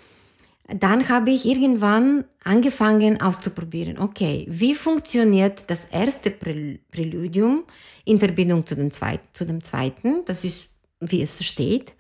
dann 0.68 1.08
habe 1.08 1.30
ich 1.30 1.46
irgendwann 1.46 2.24
angefangen 2.44 3.20
auszuprobieren, 3.20 3.98
okay, 3.98 4.46
wie 4.48 4.74
funktioniert 4.74 5.64
das 5.68 5.84
erste 5.86 6.30
Präludium 6.30 7.64
in 8.04 8.18
Verbindung 8.18 8.66
zu 8.66 8.74
dem, 8.74 8.90
zweiten, 8.90 9.26
zu 9.32 9.44
dem 9.44 9.62
zweiten, 9.62 10.24
das 10.24 10.44
ist, 10.44 10.68
wie 11.00 11.22
es 11.22 11.44
steht. 11.44 11.92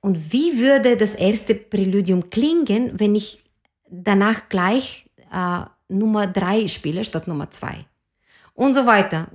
Und 0.00 0.32
wie 0.32 0.58
würde 0.58 0.96
das 0.96 1.14
erste 1.14 1.54
Präludium 1.54 2.30
klingen, 2.30 2.98
wenn 2.98 3.14
ich 3.14 3.44
danach 3.88 4.48
gleich 4.48 5.06
äh, 5.32 5.60
Nummer 5.88 6.26
drei 6.26 6.66
spiele 6.68 7.04
statt 7.04 7.28
Nummer 7.28 7.50
zwei? 7.50 7.84
und 8.54 8.74
so 8.74 8.86
weiter. 8.86 9.28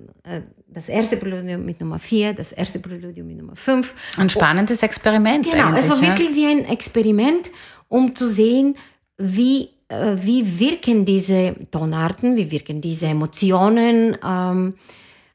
Das 0.78 0.90
erste 0.90 1.18
Präludium 1.18 1.66
mit 1.66 1.82
Nummer 1.82 1.98
4, 1.98 2.34
das 2.34 2.52
erste 2.52 2.78
Präludium 2.78 3.26
mit 3.26 3.38
Nummer 3.38 3.56
5. 3.56 3.96
Ein 4.18 4.30
spannendes 4.30 4.84
Experiment. 4.84 5.44
Genau, 5.44 5.76
es 5.76 5.90
war 5.90 6.00
wirklich 6.00 6.36
wie 6.36 6.46
ein 6.46 6.66
Experiment, 6.66 7.50
um 7.88 8.16
zu 8.16 8.30
sehen, 8.30 8.78
wie, 9.18 9.70
äh, 9.88 10.18
wie 10.18 10.60
wirken 10.60 11.04
diese 11.04 11.56
Tonarten, 11.72 12.36
wie 12.36 12.52
wirken 12.52 12.80
diese 12.80 13.08
Emotionen 13.08 14.18
ähm, 14.24 14.76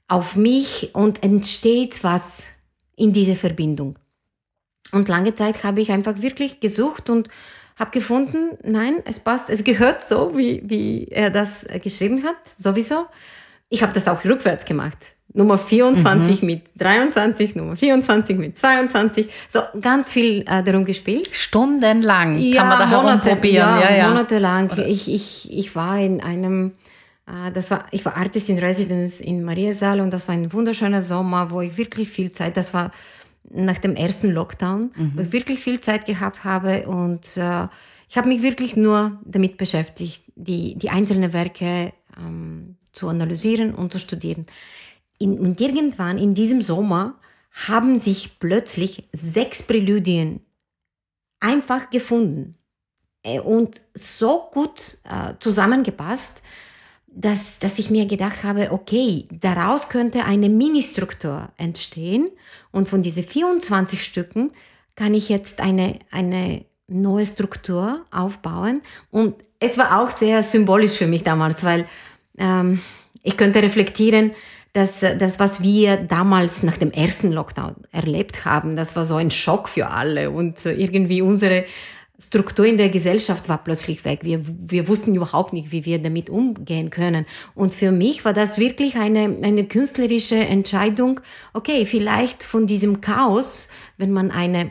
auf 0.07 0.37
mich 0.37 0.91
und 0.95 1.25
entsteht 1.25 2.05
was 2.05 2.45
in 2.95 3.13
dieser 3.13 3.35
Verbindung. 3.35 3.99
Und 4.93 5.09
lange 5.09 5.35
Zeit 5.35 5.65
habe 5.65 5.81
ich 5.81 5.91
einfach 5.91 6.23
wirklich 6.23 6.61
gesucht 6.61 7.11
und 7.11 7.29
habe 7.75 7.91
gefunden, 7.91 8.59
nein, 8.63 9.03
es 9.07 9.19
passt, 9.19 9.51
es 9.51 9.65
gehört 9.65 10.05
so, 10.05 10.39
wie, 10.39 10.63
wie 10.65 11.09
er 11.09 11.31
das 11.31 11.67
geschrieben 11.83 12.23
hat, 12.23 12.37
sowieso. 12.57 13.07
Ich 13.73 13.83
habe 13.83 13.95
das 13.95 14.07
auch 14.07 14.23
rückwärts 14.23 14.67
gemacht. 14.67 15.17
Nummer 15.35 15.59
24 15.59 16.42
mhm. 16.42 16.47
mit 16.47 16.62
23, 16.77 17.55
Nummer 17.57 17.77
24 17.77 18.37
mit 18.37 18.57
22. 18.57 19.29
So 19.49 19.61
ganz 19.81 20.12
viel 20.12 20.45
äh, 20.47 20.62
darum 20.62 20.85
gespielt. 20.85 21.29
Stundenlang 21.33 22.38
ja, 22.38 22.61
kann 22.61 22.68
man 22.68 22.79
da 22.79 22.87
Monate, 22.87 23.31
herumprobieren. 23.31 23.81
Ja, 23.81 23.90
ja, 23.90 23.97
ja. 23.97 24.09
monatelang. 24.09 24.71
Ich, 24.87 25.12
ich, 25.12 25.49
ich 25.51 25.75
war 25.75 25.99
in 25.99 26.23
einem, 26.23 26.73
äh, 27.27 27.51
das 27.53 27.71
war, 27.71 27.87
ich 27.90 28.05
war 28.05 28.16
Artist 28.16 28.51
in 28.51 28.59
Residence 28.59 29.21
in 29.21 29.42
Mariasaal 29.42 30.01
und 30.01 30.11
das 30.11 30.29
war 30.29 30.35
ein 30.35 30.53
wunderschöner 30.53 31.03
Sommer, 31.03 31.51
wo 31.51 31.61
ich 31.61 31.77
wirklich 31.77 32.11
viel 32.11 32.33
Zeit, 32.33 32.57
das 32.57 32.75
war 32.75 32.90
nach 33.51 33.79
dem 33.79 33.97
ersten 33.97 34.31
Lockdown, 34.31 34.90
mhm. 34.95 35.12
wo 35.14 35.23
ich 35.23 35.33
wirklich 35.33 35.61
viel 35.61 35.81
Zeit 35.81 36.07
gehabt 36.07 36.45
habe 36.45 36.87
und 36.87 37.37
äh, 37.37 37.66
ich 38.09 38.18
habe 38.18 38.29
mich 38.29 38.42
wirklich 38.42 38.77
nur 38.77 39.18
damit 39.25 39.57
beschäftigt, 39.57 40.23
die, 40.37 40.77
die 40.77 40.90
einzelnen 40.90 41.33
Werke 41.33 41.95
ähm, 42.18 42.77
zu 42.92 43.09
analysieren 43.09 43.75
und 43.75 43.90
zu 43.90 43.99
studieren. 43.99 44.45
In, 45.23 45.39
und 45.39 45.61
irgendwann 45.61 46.19
in 46.19 46.35
diesem 46.35 46.63
Sommer 46.63 47.15
haben 47.67 47.99
sich 47.99 48.39
plötzlich 48.39 49.09
sechs 49.13 49.63
Präludien 49.63 50.41
einfach 51.41 51.91
gefunden. 51.91 52.57
Äh, 53.23 53.41
und 53.41 53.81
so 53.95 54.49
gut 54.53 54.99
äh, 55.05 55.35
zusammengepasst, 55.39 56.43
dass, 57.07 57.59
dass 57.59 57.79
ich 57.79 57.91
mir 57.91 58.07
gedacht 58.07 58.43
habe, 58.43 58.73
okay, 58.73 59.29
daraus 59.31 59.89
könnte 59.91 60.25
eine 60.25 60.49
Mini-Struktur 60.49 61.51
entstehen. 61.57 62.31
Und 62.71 62.89
von 62.89 63.03
diesen 63.03 63.23
24 63.23 64.03
Stücken 64.03 64.51
kann 64.95 65.15
ich 65.15 65.29
jetzt 65.29 65.61
eine, 65.61 65.99
eine 66.11 66.65
neue 66.89 67.27
Struktur 67.27 68.07
aufbauen. 68.11 68.83
Und 69.11 69.37
es 69.61 69.79
war 69.79 70.01
auch 70.01 70.11
sehr 70.11 70.43
symbolisch 70.43 70.93
für 70.93 71.07
mich 71.07 71.23
damals, 71.23 71.63
weil 71.65 71.87
ähm, 72.39 72.81
ich 73.23 73.37
könnte 73.37 73.63
reflektieren, 73.63 74.33
dass 74.73 75.01
das, 75.01 75.39
was 75.39 75.63
wir 75.63 75.97
damals 75.97 76.63
nach 76.63 76.79
dem 76.79 76.91
ersten 76.91 77.31
Lockdown 77.31 77.77
erlebt 77.93 78.45
haben, 78.45 78.75
das 78.77 78.97
war 78.97 79.07
so 79.07 79.17
ein 79.17 79.31
Schock 79.31 79.69
für 79.69 79.91
alle 79.91 80.31
und 80.31 80.65
irgendwie 80.65 81.21
unsere 81.21 81.65
Struktur 82.19 82.65
in 82.65 82.79
der 82.79 82.89
Gesellschaft 82.89 83.49
war 83.49 83.63
plötzlich 83.63 84.05
weg. 84.05 84.21
Wir, 84.23 84.41
wir 84.47 84.87
wussten 84.87 85.15
überhaupt 85.15 85.53
nicht, 85.53 85.73
wie 85.73 85.85
wir 85.85 86.01
damit 86.01 86.31
umgehen 86.31 86.89
können. 86.91 87.27
Und 87.55 87.75
für 87.75 87.91
mich 87.91 88.25
war 88.25 88.33
das 88.33 88.59
wirklich 88.59 88.97
eine, 88.97 89.37
eine 89.43 89.65
künstlerische 89.65 90.37
Entscheidung. 90.37 91.21
Okay, 91.53 91.85
vielleicht 91.85 92.45
von 92.45 92.69
diesem 92.69 93.01
Chaos, 93.01 93.69
wenn 93.97 94.13
man 94.13 94.31
eine, 94.31 94.71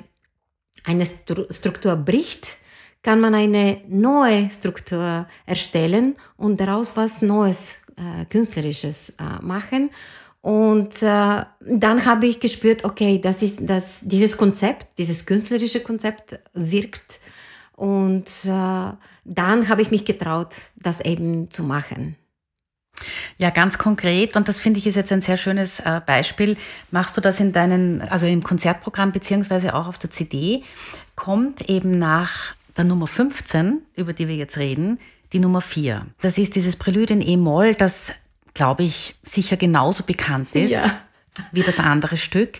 eine 0.86 1.06
Struktur 1.06 1.98
bricht, 1.98 2.58
kann 3.04 3.20
man 3.20 3.36
eine 3.36 3.82
neue 3.88 4.50
Struktur 4.50 5.28
erstellen 5.46 6.16
und 6.38 6.60
daraus 6.60 6.96
was 6.96 7.22
Neues, 7.22 7.76
äh, 8.02 8.26
Künstlerisches 8.26 9.12
äh, 9.12 9.42
machen. 9.42 9.92
Und 10.42 11.04
äh, 11.04 11.44
dann 11.60 12.06
habe 12.06 12.26
ich 12.26 12.40
gespürt, 12.40 12.84
okay, 12.84 13.20
das 13.22 13.44
ist 13.44 13.60
das, 13.62 14.00
dieses 14.02 14.38
Konzept, 14.38 14.98
dieses 14.98 15.26
künstlerische 15.26 15.82
Konzept 15.82 16.40
wirkt. 16.54 17.20
Und 17.74 18.28
äh, 18.46 18.92
dann 19.24 19.70
habe 19.70 19.82
ich 19.82 19.92
mich 19.92 20.04
getraut, 20.04 20.56
das 20.76 21.00
eben 21.02 21.52
zu 21.52 21.64
machen. 21.64 22.16
Ja, 23.38 23.50
ganz 23.50 23.78
konkret, 23.78 24.36
und 24.36 24.48
das 24.48 24.60
finde 24.60 24.80
ich 24.80 24.88
ist 24.88 24.96
jetzt 24.96 25.12
ein 25.12 25.22
sehr 25.22 25.38
schönes 25.38 25.80
äh, 25.80 26.02
Beispiel, 26.06 26.58
machst 26.92 27.18
du 27.18 27.22
das 27.22 27.40
in 27.40 27.52
deinen, 27.52 28.02
also 28.02 28.26
im 28.26 28.44
Konzertprogramm 28.44 29.12
beziehungsweise 29.12 29.74
auch 29.74 29.88
auf 29.88 29.98
der 29.98 30.12
CD, 30.12 30.64
kommt 31.16 31.70
eben 31.70 31.98
nach 31.98 32.54
der 32.78 32.84
Nummer 32.84 33.08
15, 33.08 33.82
über 33.96 34.14
die 34.14 34.28
wir 34.28 34.36
jetzt 34.36 34.58
reden, 34.58 35.00
die 35.34 35.40
Nummer 35.40 35.62
4. 35.62 36.06
Das 36.22 36.38
ist 36.38 36.56
dieses 36.56 36.76
Prälude 36.76 37.14
in 37.14 37.22
E-Moll, 37.22 37.76
das, 37.76 38.14
glaube 38.54 38.84
ich, 38.84 39.16
sicher 39.24 39.58
genauso 39.58 40.04
bekannt 40.04 40.56
ist 40.56 40.72
ja. 40.72 41.02
wie 41.52 41.64
das 41.64 41.80
andere 41.80 42.18
Stück. 42.18 42.60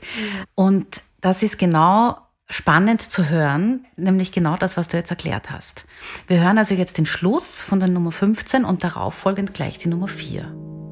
Und 0.56 1.02
das 1.20 1.44
ist 1.44 1.58
genau 1.58 2.18
spannend 2.50 3.02
zu 3.02 3.30
hören, 3.30 3.86
nämlich 3.96 4.32
genau 4.32 4.58
das, 4.58 4.76
was 4.76 4.90
du 4.90 4.98
jetzt 4.98 5.10
erklärt 5.10 5.52
hast. 5.52 5.86
Wir 6.28 6.42
hören 6.42 6.58
also 6.58 6.76
jetzt 6.76 6.98
den 6.98 7.06
Schluss 7.06 7.60
von 7.60 7.80
der 7.80 7.90
Nummer 7.90 8.12
15 8.12 8.66
und 8.66 8.84
darauf 8.84 9.14
folgend 9.14 9.54
gleich 9.54 9.78
die 9.78 9.88
Nummer 9.88 10.08
4. 10.08 10.91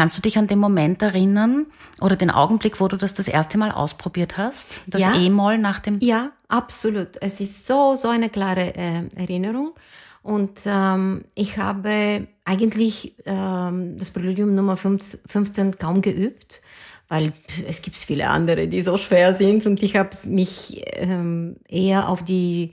Kannst 0.00 0.16
du 0.16 0.22
dich 0.22 0.38
an 0.38 0.46
den 0.46 0.58
Moment 0.58 1.02
erinnern 1.02 1.66
oder 2.00 2.16
den 2.16 2.30
Augenblick, 2.30 2.80
wo 2.80 2.88
du 2.88 2.96
das 2.96 3.12
das 3.12 3.28
erste 3.28 3.58
Mal 3.58 3.70
ausprobiert 3.70 4.38
hast? 4.38 4.80
Das 4.86 5.02
ja. 5.02 5.14
E-Moll 5.14 5.58
nach 5.58 5.78
dem. 5.78 5.98
Ja, 6.00 6.30
absolut. 6.48 7.18
Es 7.20 7.38
ist 7.42 7.66
so, 7.66 7.96
so 7.96 8.08
eine 8.08 8.30
klare 8.30 8.74
äh, 8.76 9.02
Erinnerung. 9.14 9.74
Und 10.22 10.60
ähm, 10.64 11.26
ich 11.34 11.58
habe 11.58 12.28
eigentlich 12.46 13.14
ähm, 13.26 13.98
das 13.98 14.10
Präludium 14.10 14.54
Nummer 14.54 14.78
15 14.78 15.76
kaum 15.76 16.00
geübt, 16.00 16.62
weil 17.08 17.34
es 17.68 17.82
gibt 17.82 17.96
viele 17.96 18.30
andere, 18.30 18.68
die 18.68 18.80
so 18.80 18.96
schwer 18.96 19.34
sind 19.34 19.66
und 19.66 19.82
ich 19.82 19.96
habe 19.96 20.16
mich 20.24 20.82
ähm, 20.94 21.56
eher 21.68 22.08
auf 22.08 22.24
die, 22.24 22.72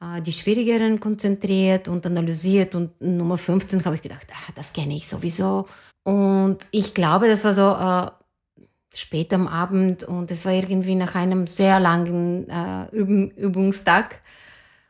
äh, 0.00 0.22
die 0.22 0.32
schwierigeren 0.32 1.00
konzentriert 1.00 1.88
und 1.88 2.06
analysiert 2.06 2.76
und 2.76 3.00
Nummer 3.00 3.36
15 3.36 3.84
habe 3.84 3.96
ich 3.96 4.02
gedacht, 4.02 4.28
ah, 4.30 4.52
das 4.54 4.72
kenne 4.72 4.94
ich 4.94 5.08
sowieso. 5.08 5.66
Und 6.08 6.66
ich 6.70 6.94
glaube, 6.94 7.28
das 7.28 7.44
war 7.44 7.52
so 7.52 7.68
äh, 7.68 8.64
spät 8.96 9.30
am 9.34 9.46
Abend 9.46 10.04
und 10.04 10.30
es 10.30 10.46
war 10.46 10.52
irgendwie 10.52 10.94
nach 10.94 11.14
einem 11.14 11.46
sehr 11.46 11.78
langen 11.80 12.48
äh, 12.48 12.86
Übung, 12.96 13.30
Übungstag, 13.32 14.22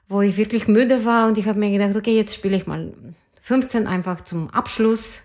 wo 0.06 0.20
ich 0.20 0.36
wirklich 0.36 0.68
müde 0.68 1.04
war 1.04 1.26
und 1.26 1.36
ich 1.36 1.48
habe 1.48 1.58
mir 1.58 1.76
gedacht, 1.76 1.96
okay, 1.96 2.14
jetzt 2.14 2.36
spiele 2.36 2.54
ich 2.56 2.68
mal 2.68 2.94
15 3.42 3.88
einfach 3.88 4.20
zum 4.20 4.48
Abschluss. 4.50 5.24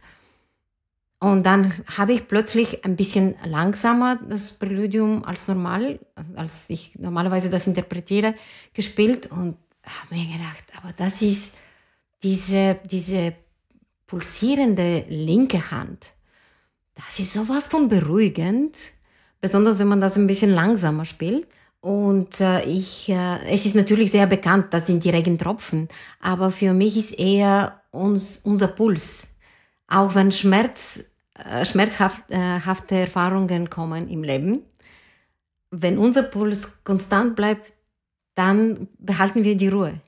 Und 1.19 1.43
dann 1.43 1.73
habe 1.95 2.13
ich 2.13 2.27
plötzlich 2.27 2.83
ein 2.85 2.95
bisschen 2.95 3.35
langsamer 3.45 4.17
das 4.27 4.53
Präludium 4.53 5.23
als 5.23 5.47
normal, 5.47 5.99
als 6.35 6.53
ich 6.69 6.97
normalerweise 6.97 7.51
das 7.51 7.67
interpretiere, 7.67 8.33
gespielt 8.73 9.29
und 9.29 9.57
habe 9.83 10.15
mir 10.15 10.25
gedacht, 10.25 10.63
aber 10.75 10.91
das 10.97 11.21
ist 11.21 11.53
diese, 12.23 12.79
diese 12.89 13.35
pulsierende 14.07 15.05
linke 15.09 15.71
Hand. 15.71 16.11
Das 16.95 17.19
ist 17.19 17.33
sowas 17.33 17.67
von 17.67 17.87
beruhigend, 17.87 18.77
besonders 19.41 19.79
wenn 19.79 19.87
man 19.87 20.01
das 20.01 20.15
ein 20.15 20.27
bisschen 20.27 20.51
langsamer 20.51 21.05
spielt. 21.05 21.47
Und 21.81 22.39
äh, 22.39 22.63
ich, 22.63 23.09
äh, 23.09 23.43
es 23.49 23.65
ist 23.65 23.75
natürlich 23.75 24.11
sehr 24.11 24.27
bekannt, 24.27 24.67
das 24.71 24.87
sind 24.87 25.03
die 25.03 25.09
Regentropfen, 25.09 25.89
aber 26.21 26.51
für 26.51 26.73
mich 26.73 26.95
ist 26.95 27.19
eher 27.19 27.81
uns, 27.91 28.37
unser 28.37 28.67
Puls. 28.67 29.35
Auch 29.87 30.15
wenn 30.15 30.31
Schmerz 30.31 31.03
äh, 31.35 31.65
schmerzhafte 31.65 32.95
Erfahrungen 32.95 33.69
kommen 33.69 34.07
im 34.07 34.23
Leben. 34.23 34.63
Wenn 35.71 35.97
unser 35.97 36.23
Puls 36.23 36.83
konstant 36.83 37.35
bleibt, 37.35 37.73
dann 38.35 38.87
behalten 38.99 39.43
wir 39.43 39.57
die 39.57 39.67
Ruhe. 39.67 39.99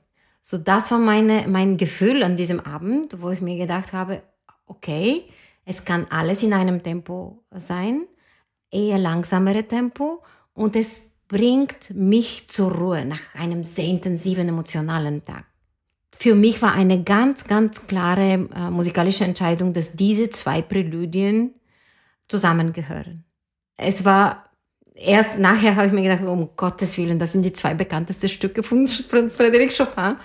So, 0.48 0.58
das 0.58 0.92
war 0.92 0.98
meine, 0.98 1.46
mein 1.48 1.76
Gefühl 1.76 2.22
an 2.22 2.36
diesem 2.36 2.60
Abend, 2.60 3.20
wo 3.20 3.30
ich 3.30 3.40
mir 3.40 3.56
gedacht 3.56 3.92
habe, 3.92 4.22
okay, 4.66 5.24
es 5.64 5.84
kann 5.84 6.06
alles 6.10 6.44
in 6.44 6.52
einem 6.52 6.84
Tempo 6.84 7.42
sein, 7.50 8.06
eher 8.70 8.98
langsamere 8.98 9.64
Tempo 9.64 10.22
und 10.54 10.76
es 10.76 11.14
bringt 11.26 11.90
mich 11.90 12.48
zur 12.48 12.70
Ruhe 12.70 13.04
nach 13.04 13.34
einem 13.34 13.64
sehr 13.64 13.86
intensiven 13.86 14.48
emotionalen 14.48 15.24
Tag 15.24 15.46
für 16.18 16.34
mich 16.34 16.62
war 16.62 16.72
eine 16.72 17.02
ganz, 17.02 17.44
ganz 17.44 17.86
klare 17.86 18.48
äh, 18.54 18.70
musikalische 18.70 19.24
Entscheidung, 19.24 19.74
dass 19.74 19.92
diese 19.92 20.30
zwei 20.30 20.62
Präludien 20.62 21.54
zusammengehören. 22.28 23.24
Es 23.76 24.04
war 24.04 24.45
erst 24.96 25.38
nachher 25.38 25.76
habe 25.76 25.86
ich 25.86 25.92
mir 25.92 26.02
gedacht, 26.02 26.26
um 26.26 26.50
Gottes 26.56 26.96
Willen, 26.98 27.18
das 27.18 27.32
sind 27.32 27.42
die 27.42 27.52
zwei 27.52 27.74
bekanntesten 27.74 28.28
Stücke 28.28 28.62
von 28.62 28.88
Frédéric 28.88 29.76
Chopin. 29.76 30.16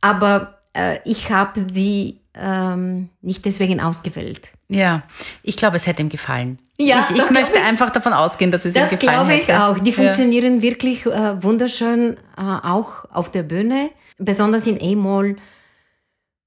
Aber 0.00 0.58
äh, 0.74 0.98
ich 1.04 1.30
habe 1.30 1.64
sie 1.72 2.20
ähm, 2.34 3.10
nicht 3.22 3.44
deswegen 3.44 3.80
ausgewählt. 3.80 4.50
Ja, 4.68 5.02
ich 5.42 5.56
glaube, 5.56 5.76
es 5.76 5.86
hätte 5.86 6.02
ihm 6.02 6.08
gefallen. 6.08 6.58
Ja, 6.78 7.06
ich, 7.08 7.16
ich 7.16 7.30
möchte 7.30 7.58
ich, 7.58 7.64
einfach 7.64 7.90
davon 7.90 8.12
ausgehen, 8.12 8.50
dass 8.50 8.64
es 8.64 8.74
ihm 8.74 8.88
gefallen 8.88 9.28
hätte. 9.28 9.46
Das 9.46 9.46
glaube 9.46 9.68
ich 9.76 9.80
auch. 9.80 9.84
Die 9.84 9.92
funktionieren 9.92 10.62
wirklich 10.62 11.06
äh, 11.06 11.42
wunderschön, 11.42 12.16
äh, 12.36 12.40
auch 12.40 13.04
auf 13.12 13.30
der 13.30 13.44
Bühne. 13.44 13.90
Besonders 14.18 14.66
in 14.66 14.80
E-Moll 14.80 15.36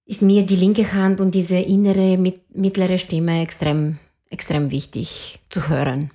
ist 0.06 0.22
mir 0.22 0.44
die 0.44 0.56
linke 0.56 0.94
Hand 0.94 1.22
und 1.22 1.32
diese 1.32 1.58
innere 1.58 2.18
mittlere 2.18 2.98
Stimme 2.98 3.42
extrem, 3.42 4.00
extrem 4.30 4.72
wichtig 4.72 5.40
zu 5.50 5.68
hören. 5.68 6.12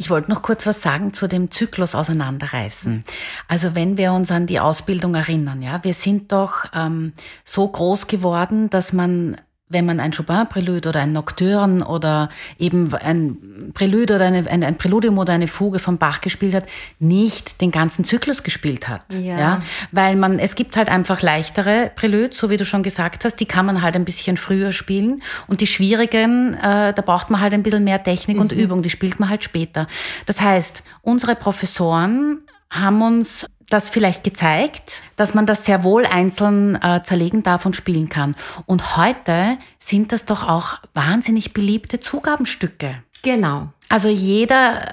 Ich 0.00 0.10
wollte 0.10 0.30
noch 0.30 0.42
kurz 0.42 0.64
was 0.64 0.80
sagen 0.80 1.12
zu 1.12 1.26
dem 1.26 1.50
Zyklus 1.50 1.96
auseinanderreißen. 1.96 3.02
Also 3.48 3.74
wenn 3.74 3.96
wir 3.96 4.12
uns 4.12 4.30
an 4.30 4.46
die 4.46 4.60
Ausbildung 4.60 5.16
erinnern, 5.16 5.60
ja, 5.60 5.82
wir 5.82 5.94
sind 5.94 6.30
doch 6.30 6.66
ähm, 6.72 7.12
so 7.44 7.66
groß 7.66 8.06
geworden, 8.06 8.70
dass 8.70 8.92
man 8.92 9.38
wenn 9.68 9.84
man 9.84 10.00
ein 10.00 10.12
Chopin-Prälude 10.12 10.88
oder 10.88 11.00
ein 11.00 11.12
Nocturne 11.12 11.86
oder 11.86 12.28
eben 12.58 12.92
ein 12.94 13.72
Prälude 13.74 14.16
oder 14.16 14.26
eine, 14.26 14.48
ein, 14.48 14.64
ein 14.64 14.78
Präludium 14.78 15.18
oder 15.18 15.32
eine 15.34 15.48
Fuge 15.48 15.78
von 15.78 15.98
Bach 15.98 16.20
gespielt 16.20 16.54
hat, 16.54 16.64
nicht 16.98 17.60
den 17.60 17.70
ganzen 17.70 18.04
Zyklus 18.04 18.42
gespielt 18.42 18.88
hat. 18.88 19.02
Ja. 19.12 19.38
ja. 19.38 19.62
Weil 19.92 20.16
man, 20.16 20.38
es 20.38 20.54
gibt 20.54 20.76
halt 20.76 20.88
einfach 20.88 21.22
leichtere 21.22 21.90
Präludes, 21.94 22.38
so 22.38 22.50
wie 22.50 22.56
du 22.56 22.64
schon 22.64 22.82
gesagt 22.82 23.24
hast, 23.24 23.36
die 23.36 23.46
kann 23.46 23.66
man 23.66 23.82
halt 23.82 23.94
ein 23.94 24.04
bisschen 24.04 24.36
früher 24.36 24.72
spielen 24.72 25.22
und 25.46 25.60
die 25.60 25.66
schwierigen, 25.66 26.54
äh, 26.54 26.92
da 26.92 27.02
braucht 27.04 27.30
man 27.30 27.40
halt 27.40 27.52
ein 27.52 27.62
bisschen 27.62 27.84
mehr 27.84 28.02
Technik 28.02 28.36
mhm. 28.36 28.42
und 28.42 28.52
Übung, 28.52 28.82
die 28.82 28.90
spielt 28.90 29.20
man 29.20 29.28
halt 29.28 29.44
später. 29.44 29.86
Das 30.26 30.40
heißt, 30.40 30.82
unsere 31.02 31.34
Professoren 31.34 32.38
haben 32.70 33.02
uns 33.02 33.46
das 33.70 33.88
vielleicht 33.88 34.24
gezeigt, 34.24 35.02
dass 35.16 35.34
man 35.34 35.46
das 35.46 35.64
sehr 35.64 35.84
wohl 35.84 36.06
einzeln 36.06 36.76
äh, 36.76 37.02
zerlegen 37.02 37.42
darf 37.42 37.66
und 37.66 37.76
spielen 37.76 38.08
kann. 38.08 38.34
Und 38.66 38.96
heute 38.96 39.58
sind 39.78 40.12
das 40.12 40.24
doch 40.24 40.48
auch 40.48 40.78
wahnsinnig 40.94 41.52
beliebte 41.52 42.00
Zugabenstücke. 42.00 43.02
Genau. 43.22 43.68
Also 43.88 44.08
jeder, 44.08 44.86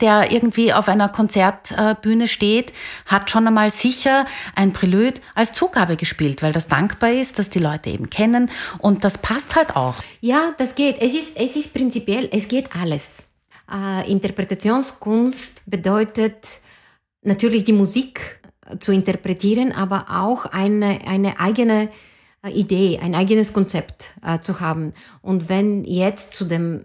der 0.00 0.30
irgendwie 0.30 0.72
auf 0.72 0.88
einer 0.88 1.08
Konzertbühne 1.08 2.28
steht, 2.28 2.72
hat 3.06 3.30
schon 3.30 3.46
einmal 3.46 3.70
sicher 3.70 4.26
ein 4.54 4.72
Prälud 4.72 5.20
als 5.34 5.52
Zugabe 5.52 5.96
gespielt, 5.96 6.42
weil 6.42 6.52
das 6.52 6.68
dankbar 6.68 7.10
ist, 7.10 7.38
dass 7.38 7.50
die 7.50 7.58
Leute 7.58 7.90
eben 7.90 8.10
kennen 8.10 8.50
und 8.78 9.02
das 9.02 9.18
passt 9.18 9.56
halt 9.56 9.76
auch. 9.76 9.96
Ja, 10.20 10.54
das 10.58 10.74
geht. 10.74 11.00
Es 11.00 11.14
ist, 11.14 11.36
es 11.36 11.56
ist 11.56 11.72
prinzipiell, 11.72 12.28
es 12.32 12.46
geht 12.46 12.74
alles. 12.76 13.24
Äh, 13.72 14.10
Interpretationskunst 14.10 15.62
bedeutet 15.64 16.60
natürlich 17.24 17.64
die 17.64 17.72
Musik 17.72 18.40
zu 18.80 18.92
interpretieren, 18.92 19.72
aber 19.72 20.06
auch 20.10 20.46
eine, 20.46 21.06
eine 21.06 21.38
eigene 21.40 21.88
äh, 22.42 22.50
Idee, 22.50 22.98
ein 23.02 23.14
eigenes 23.14 23.52
Konzept 23.52 24.06
äh, 24.24 24.40
zu 24.40 24.60
haben. 24.60 24.94
Und 25.22 25.48
wenn 25.48 25.84
jetzt 25.84 26.34
zu 26.34 26.44
dem 26.44 26.84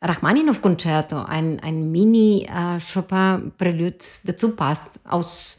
Rachmaninow-Konzerto 0.00 1.22
ein, 1.22 1.60
ein 1.60 1.92
Mini-Chopin-Prelude 1.92 3.94
äh, 3.94 4.26
dazu 4.26 4.56
passt, 4.56 4.88
aus, 5.04 5.58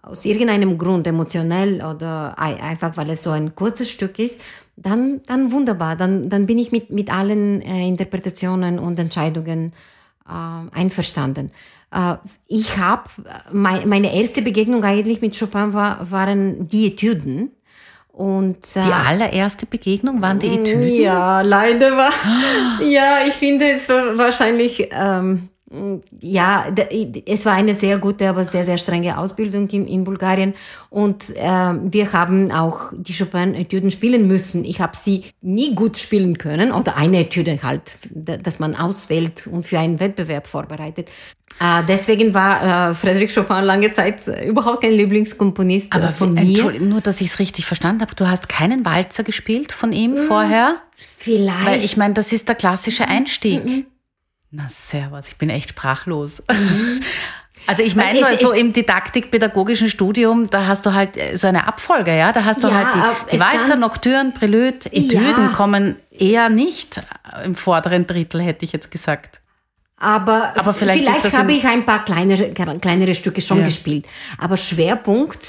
aus 0.00 0.24
irgendeinem 0.24 0.78
Grund, 0.78 1.06
emotionell 1.06 1.84
oder 1.84 2.38
einfach 2.38 2.96
weil 2.96 3.10
es 3.10 3.22
so 3.22 3.30
ein 3.30 3.54
kurzes 3.54 3.90
Stück 3.90 4.18
ist, 4.18 4.40
dann, 4.76 5.20
dann 5.26 5.52
wunderbar, 5.52 5.96
dann, 5.96 6.30
dann 6.30 6.46
bin 6.46 6.58
ich 6.58 6.72
mit, 6.72 6.88
mit 6.90 7.12
allen 7.12 7.60
äh, 7.60 7.86
Interpretationen 7.86 8.78
und 8.78 8.98
Entscheidungen 8.98 9.70
äh, 9.70 9.72
einverstanden. 10.24 11.50
Äh, 11.92 12.14
ich 12.46 12.78
habe, 12.78 13.04
meine 13.52 14.14
erste 14.14 14.42
Begegnung 14.42 14.84
eigentlich 14.84 15.20
mit 15.20 15.38
Chopin 15.38 15.72
war, 15.72 16.10
waren 16.10 16.68
die 16.68 16.88
Etüden. 16.88 17.50
Und, 18.12 18.76
äh, 18.76 18.82
die 18.82 18.92
allererste 18.92 19.66
Begegnung 19.66 20.20
waren 20.20 20.38
die 20.38 20.48
Etüden? 20.48 20.82
Ja, 20.82 21.40
leider 21.40 21.96
war. 21.96 22.12
ja, 22.86 23.26
ich 23.26 23.34
finde 23.34 23.72
es 23.72 23.88
wahrscheinlich, 23.88 24.88
ähm, 24.92 25.48
ja, 26.20 26.66
es 27.26 27.46
war 27.46 27.52
eine 27.52 27.76
sehr 27.76 27.98
gute, 27.98 28.28
aber 28.28 28.44
sehr, 28.44 28.64
sehr 28.64 28.76
strenge 28.76 29.16
Ausbildung 29.16 29.68
in, 29.68 29.86
in 29.86 30.02
Bulgarien. 30.02 30.54
Und 30.88 31.30
äh, 31.30 31.42
wir 31.42 32.12
haben 32.12 32.50
auch 32.50 32.92
die 32.92 33.16
Chopin-Etüden 33.16 33.92
spielen 33.92 34.26
müssen. 34.26 34.64
Ich 34.64 34.80
habe 34.80 34.96
sie 34.96 35.24
nie 35.42 35.76
gut 35.76 35.96
spielen 35.96 36.38
können, 36.38 36.72
oder 36.72 36.96
eine 36.96 37.20
Etüde 37.20 37.56
halt, 37.62 37.82
dass 38.10 38.58
man 38.58 38.74
auswählt 38.74 39.46
und 39.46 39.64
für 39.64 39.78
einen 39.78 40.00
Wettbewerb 40.00 40.48
vorbereitet. 40.48 41.08
Äh, 41.60 41.82
deswegen 41.86 42.34
war 42.34 42.90
äh, 42.90 42.94
Frédéric 42.94 43.32
Chopin 43.32 43.62
lange 43.64 43.92
Zeit 43.92 44.26
überhaupt 44.44 44.82
kein 44.82 44.92
Lieblingskomponist 44.92 45.92
Aber 45.92 46.08
von 46.08 46.34
mir. 46.34 46.40
Entschuldigung, 46.40 46.88
nur, 46.88 47.00
dass 47.00 47.20
ich 47.20 47.28
es 47.28 47.38
richtig 47.38 47.66
verstanden 47.66 48.02
habe. 48.02 48.16
Du 48.16 48.28
hast 48.28 48.48
keinen 48.48 48.84
Walzer 48.84 49.22
gespielt 49.22 49.70
von 49.70 49.92
ihm 49.92 50.16
hm, 50.16 50.26
vorher? 50.26 50.76
Vielleicht. 51.16 51.66
Weil 51.66 51.84
ich 51.84 51.96
meine, 51.96 52.14
das 52.14 52.32
ist 52.32 52.48
der 52.48 52.56
klassische 52.56 53.06
Einstieg. 53.06 53.86
Na, 54.50 54.68
servus, 54.68 55.28
ich 55.28 55.36
bin 55.36 55.50
echt 55.50 55.70
sprachlos. 55.70 56.42
Mhm. 56.50 57.00
Also 57.66 57.82
ich 57.82 57.94
meine 57.94 58.20
nur 58.20 58.36
so 58.38 58.52
im 58.52 58.72
didaktikpädagogischen 58.72 59.88
Studium, 59.90 60.48
da 60.50 60.66
hast 60.66 60.86
du 60.86 60.94
halt 60.94 61.16
äh, 61.16 61.36
so 61.36 61.46
eine 61.46 61.68
Abfolge, 61.68 62.16
ja, 62.16 62.32
da 62.32 62.44
hast 62.44 62.64
du 62.64 62.68
ja, 62.68 62.74
halt 62.74 62.88
die, 63.28 63.36
die 63.36 63.40
Walzer, 63.40 63.76
Nocturne, 63.76 64.32
Prelude, 64.32 64.86
Etüden 64.90 65.20
ja. 65.20 65.52
kommen 65.54 65.96
eher 66.10 66.48
nicht 66.48 67.00
im 67.44 67.54
vorderen 67.54 68.06
Drittel, 68.06 68.40
hätte 68.40 68.64
ich 68.64 68.72
jetzt 68.72 68.90
gesagt. 68.90 69.40
Aber, 69.98 70.54
Aber 70.56 70.72
vielleicht, 70.72 71.04
vielleicht 71.04 71.36
habe 71.36 71.52
ich 71.52 71.64
ein 71.66 71.84
paar 71.84 72.04
kleinere, 72.04 72.50
kleinere 72.50 73.14
Stücke 73.14 73.42
schon 73.42 73.58
ja. 73.58 73.66
gespielt. 73.66 74.06
Aber 74.38 74.56
Schwerpunkt 74.56 75.46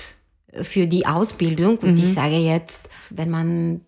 für 0.61 0.87
die 0.87 1.07
Ausbildung, 1.07 1.77
und 1.77 1.93
mhm. 1.93 2.03
ich 2.03 2.13
sage 2.13 2.35
jetzt, 2.35 2.89
wenn 3.09 3.29
man 3.29 3.81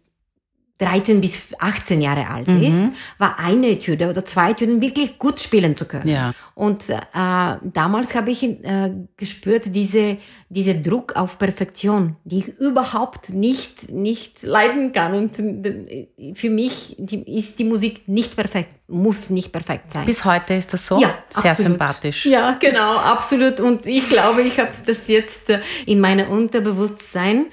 13 0.84 1.22
bis 1.22 1.40
18 1.60 2.02
Jahre 2.02 2.28
alt 2.28 2.48
mhm. 2.48 2.62
ist, 2.62 2.84
war 3.18 3.40
eine 3.40 3.70
Etüde 3.70 4.10
oder 4.10 4.26
zwei 4.26 4.52
Etüden 4.52 4.82
wirklich 4.82 5.18
gut 5.18 5.40
spielen 5.40 5.78
zu 5.78 5.86
können. 5.86 6.08
Ja. 6.08 6.34
Und 6.56 6.90
äh, 6.90 6.98
damals 7.14 8.14
habe 8.16 8.32
ich 8.32 8.44
äh, 8.44 8.92
gespürt, 9.18 9.76
diese, 9.76 10.18
diese 10.50 10.76
Druck 10.76 11.16
auf 11.16 11.40
Perfektion, 11.40 12.18
die 12.26 12.40
ich 12.40 12.48
überhaupt 12.60 13.30
nicht, 13.30 13.92
nicht 13.92 14.44
leiden 14.44 14.92
kann. 14.92 15.14
Und 15.14 15.40
äh, 15.40 16.08
für 16.36 16.50
mich 16.50 17.00
ist 17.00 17.60
die 17.60 17.64
Musik 17.64 18.08
nicht 18.08 18.36
perfekt, 18.36 18.76
muss 18.88 19.30
nicht 19.30 19.52
perfekt 19.52 19.94
sein. 19.94 20.06
Bis 20.06 20.26
heute 20.26 20.54
ist 20.54 20.74
das 20.74 20.86
so? 20.86 21.00
Ja, 21.00 21.16
sehr 21.30 21.52
absolut. 21.52 21.72
sympathisch. 21.72 22.26
Ja, 22.26 22.58
genau, 22.60 22.98
absolut. 22.98 23.60
Und 23.60 23.86
ich 23.86 24.10
glaube, 24.10 24.42
ich 24.42 24.60
habe 24.60 24.72
das 24.86 25.08
jetzt 25.08 25.44
in 25.86 26.00
meinem 26.00 26.30
Unterbewusstsein 26.30 27.46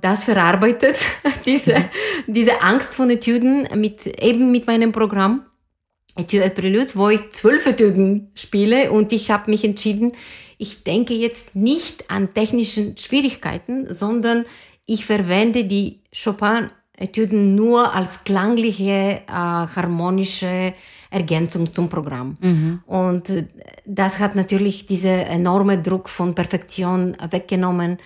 das 0.00 0.24
verarbeitet, 0.24 0.96
diese, 1.44 1.76
diese 2.26 2.62
Angst 2.62 2.94
von 2.94 3.10
Etüden 3.10 3.68
mit, 3.74 4.06
eben 4.06 4.50
mit 4.50 4.66
meinem 4.66 4.92
Programm 4.92 5.42
Etüde 6.16 6.50
Prelude, 6.50 6.90
wo 6.94 7.08
ich 7.08 7.30
zwölf 7.30 7.66
Etüden 7.66 8.30
spiele 8.34 8.90
und 8.90 9.12
ich 9.12 9.30
habe 9.30 9.50
mich 9.50 9.64
entschieden, 9.64 10.12
ich 10.58 10.84
denke 10.84 11.14
jetzt 11.14 11.56
nicht 11.56 12.10
an 12.10 12.34
technischen 12.34 12.96
Schwierigkeiten, 12.98 13.92
sondern 13.92 14.44
ich 14.84 15.06
verwende 15.06 15.64
die 15.64 16.00
Chopin-Etüden 16.12 17.54
nur 17.54 17.94
als 17.94 18.24
klangliche, 18.24 19.22
äh, 19.26 19.30
harmonische 19.30 20.74
Ergänzung 21.10 21.72
zum 21.72 21.88
Programm. 21.88 22.36
Mhm. 22.40 22.80
Und 22.86 23.32
das 23.86 24.18
hat 24.18 24.34
natürlich 24.36 24.86
diese 24.86 25.08
enorme 25.08 25.80
Druck 25.80 26.08
von 26.08 26.34
Perfektion 26.34 27.16
weggenommen. 27.30 27.98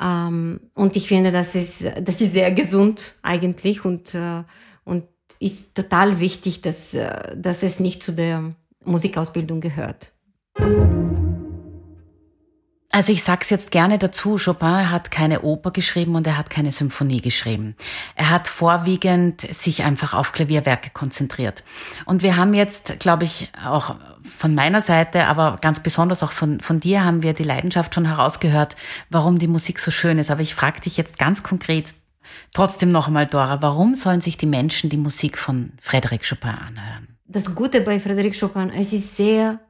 Ähm, 0.00 0.60
und 0.74 0.96
ich 0.96 1.08
finde, 1.08 1.32
das 1.32 1.54
ist, 1.54 1.84
das 2.00 2.20
ist 2.20 2.32
sehr 2.32 2.52
gesund 2.52 3.16
eigentlich 3.22 3.84
und, 3.84 4.14
äh, 4.14 4.42
und 4.84 5.04
ist 5.40 5.74
total 5.74 6.20
wichtig, 6.20 6.60
dass, 6.60 6.94
äh, 6.94 7.36
dass 7.36 7.62
es 7.62 7.80
nicht 7.80 8.02
zu 8.02 8.12
der 8.12 8.54
Musikausbildung 8.84 9.60
gehört. 9.60 10.12
Also 12.92 13.12
ich 13.12 13.24
sag's 13.24 13.50
jetzt 13.50 13.72
gerne 13.72 13.98
dazu, 13.98 14.38
Chopin 14.42 14.90
hat 14.90 15.10
keine 15.10 15.42
Oper 15.42 15.70
geschrieben 15.70 16.14
und 16.14 16.26
er 16.26 16.38
hat 16.38 16.50
keine 16.50 16.72
Symphonie 16.72 17.20
geschrieben. 17.20 17.76
Er 18.14 18.30
hat 18.30 18.48
vorwiegend 18.48 19.40
sich 19.40 19.82
einfach 19.82 20.14
auf 20.14 20.32
Klavierwerke 20.32 20.90
konzentriert. 20.90 21.64
Und 22.06 22.22
wir 22.22 22.36
haben 22.36 22.54
jetzt, 22.54 22.98
glaube 23.00 23.24
ich, 23.24 23.50
auch 23.64 23.96
von 24.24 24.54
meiner 24.54 24.80
Seite, 24.80 25.26
aber 25.26 25.56
ganz 25.60 25.80
besonders 25.80 26.22
auch 26.22 26.32
von, 26.32 26.60
von 26.60 26.80
dir 26.80 27.04
haben 27.04 27.22
wir 27.22 27.34
die 27.34 27.42
Leidenschaft 27.42 27.94
schon 27.94 28.06
herausgehört, 28.06 28.76
warum 29.10 29.38
die 29.38 29.48
Musik 29.48 29.78
so 29.78 29.90
schön 29.90 30.18
ist. 30.18 30.30
Aber 30.30 30.42
ich 30.42 30.54
frage 30.54 30.80
dich 30.80 30.96
jetzt 30.96 31.18
ganz 31.18 31.42
konkret 31.42 31.92
trotzdem 32.52 32.92
noch 32.92 33.08
einmal, 33.08 33.26
Dora, 33.26 33.60
warum 33.62 33.96
sollen 33.96 34.20
sich 34.20 34.36
die 34.36 34.46
Menschen 34.46 34.90
die 34.90 34.96
Musik 34.96 35.38
von 35.38 35.72
Frédéric 35.82 36.28
Chopin 36.28 36.50
anhören? 36.50 37.08
Das 37.26 37.54
Gute 37.54 37.80
bei 37.80 37.96
Frédéric 37.96 38.38
Chopin, 38.38 38.70
es 38.70 38.92
ist 38.92 39.16
sehr 39.16 39.60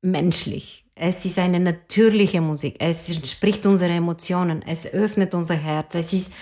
menschlich. 0.00 0.87
Es 1.00 1.24
ist 1.24 1.38
eine 1.38 1.60
natürliche 1.60 2.40
Musik. 2.40 2.76
Es 2.80 3.08
entspricht 3.08 3.64
unseren 3.66 3.92
Emotionen. 3.92 4.62
Es 4.66 4.92
öffnet 4.92 5.34
unser 5.34 5.54
Herz. 5.54 5.94
Es 5.94 6.12
ist 6.12 6.32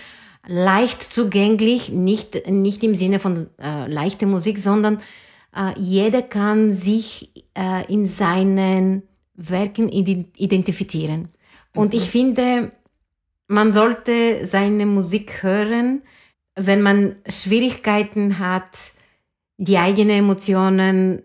leicht 0.47 1.03
zugänglich, 1.03 1.91
nicht, 1.91 2.49
nicht 2.49 2.83
im 2.83 2.95
Sinne 2.95 3.19
von 3.19 3.49
äh, 3.61 3.87
leichter 3.87 4.27
Musik, 4.27 4.59
sondern 4.59 5.01
äh, 5.55 5.73
jeder 5.79 6.23
kann 6.23 6.73
sich 6.73 7.33
äh, 7.55 7.93
in 7.93 8.07
seinen 8.07 9.03
Werken 9.35 9.91
identifizieren. 9.91 11.29
Und 11.75 11.93
mhm. 11.93 11.99
ich 11.99 12.11
finde, 12.11 12.71
man 13.49 13.73
sollte 13.73 14.47
seine 14.47 14.87
Musik 14.87 15.43
hören, 15.43 16.03
wenn 16.55 16.81
man 16.81 17.17
Schwierigkeiten 17.29 18.39
hat, 18.39 18.71
die 19.59 19.77
eigenen 19.77 20.19
Emotionen 20.19 21.23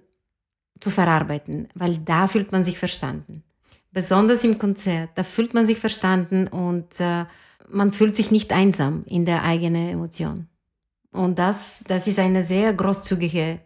zu 0.82 0.90
verarbeiten, 0.90 1.68
weil 1.76 1.98
da 1.98 2.28
fühlt 2.28 2.52
man 2.52 2.64
sich 2.64 2.78
verstanden. 2.78 3.44
Besonders 3.92 4.44
im 4.44 4.58
Konzert, 4.58 5.12
da 5.16 5.24
fühlt 5.24 5.54
man 5.54 5.68
sich 5.68 5.80
verstanden 5.80 6.48
und 6.48 7.00
äh, 7.00 7.26
man 7.70 7.92
fühlt 7.92 8.16
sich 8.16 8.32
nicht 8.32 8.52
einsam 8.54 9.04
in 9.06 9.26
der 9.26 9.44
eigenen 9.44 9.90
Emotion. 9.90 10.48
Und 11.12 11.40
das, 11.40 11.84
das 11.88 12.08
ist 12.08 12.20
eine 12.20 12.44
sehr 12.44 12.74
großzügige 12.74 13.60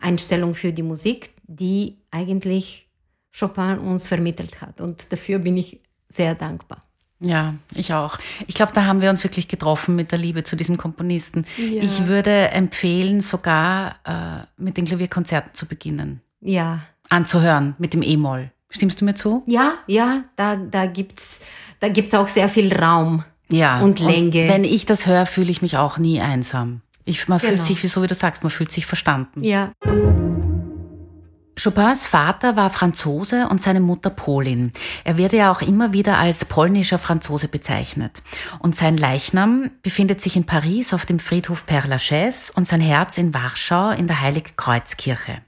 Einstellung 0.00 0.54
für 0.54 0.72
die 0.72 0.82
Musik, 0.82 1.30
die 1.44 1.98
eigentlich 2.10 2.90
Chopin 3.38 3.78
uns 3.78 4.08
vermittelt 4.08 4.60
hat. 4.60 4.80
Und 4.80 5.12
dafür 5.12 5.38
bin 5.38 5.56
ich 5.56 5.82
sehr 6.08 6.34
dankbar. 6.34 6.85
Ja, 7.20 7.54
ich 7.74 7.94
auch. 7.94 8.18
Ich 8.46 8.54
glaube, 8.54 8.72
da 8.74 8.84
haben 8.84 9.00
wir 9.00 9.10
uns 9.10 9.24
wirklich 9.24 9.48
getroffen 9.48 9.96
mit 9.96 10.12
der 10.12 10.18
Liebe 10.18 10.44
zu 10.44 10.54
diesem 10.54 10.76
Komponisten. 10.76 11.46
Ja. 11.56 11.82
Ich 11.82 12.06
würde 12.06 12.48
empfehlen, 12.50 13.20
sogar 13.20 13.96
äh, 14.04 14.44
mit 14.56 14.76
den 14.76 14.84
Klavierkonzerten 14.84 15.54
zu 15.54 15.66
beginnen. 15.66 16.20
Ja. 16.40 16.80
Anzuhören 17.08 17.74
mit 17.78 17.94
dem 17.94 18.02
E-Moll. 18.02 18.50
Stimmst 18.68 19.00
du 19.00 19.04
mir 19.04 19.14
zu? 19.14 19.42
Ja, 19.46 19.74
ja, 19.86 20.24
da, 20.34 20.56
da 20.56 20.86
gibt's, 20.86 21.40
da 21.80 21.88
gibt's 21.88 22.12
auch 22.14 22.28
sehr 22.28 22.48
viel 22.48 22.74
Raum 22.74 23.24
ja, 23.48 23.80
und 23.80 24.00
Länge. 24.00 24.42
Und 24.42 24.48
wenn 24.48 24.64
ich 24.64 24.86
das 24.86 25.06
höre, 25.06 25.24
fühle 25.24 25.50
ich 25.50 25.62
mich 25.62 25.76
auch 25.76 25.98
nie 25.98 26.20
einsam. 26.20 26.82
Ich, 27.04 27.28
man 27.28 27.38
genau. 27.38 27.52
fühlt 27.52 27.64
sich, 27.64 27.92
so 27.92 28.02
wie 28.02 28.08
du 28.08 28.14
sagst, 28.14 28.42
man 28.42 28.50
fühlt 28.50 28.72
sich 28.72 28.84
verstanden. 28.84 29.44
Ja. 29.44 29.72
Chopins 31.58 32.06
Vater 32.06 32.54
war 32.54 32.68
Franzose 32.68 33.48
und 33.48 33.62
seine 33.62 33.80
Mutter 33.80 34.10
Polin. 34.10 34.72
Er 35.04 35.16
wird 35.16 35.32
ja 35.32 35.50
auch 35.50 35.62
immer 35.62 35.94
wieder 35.94 36.18
als 36.18 36.44
polnischer 36.44 36.98
Franzose 36.98 37.48
bezeichnet. 37.48 38.22
Und 38.58 38.76
sein 38.76 38.98
Leichnam 38.98 39.70
befindet 39.82 40.20
sich 40.20 40.36
in 40.36 40.44
Paris 40.44 40.92
auf 40.92 41.06
dem 41.06 41.18
Friedhof 41.18 41.64
Père 41.66 41.88
Lachaise 41.88 42.52
und 42.54 42.68
sein 42.68 42.82
Herz 42.82 43.16
in 43.16 43.32
Warschau 43.32 43.90
in 43.90 44.06
der 44.06 44.20
Heiligkreuzkirche. 44.20 45.38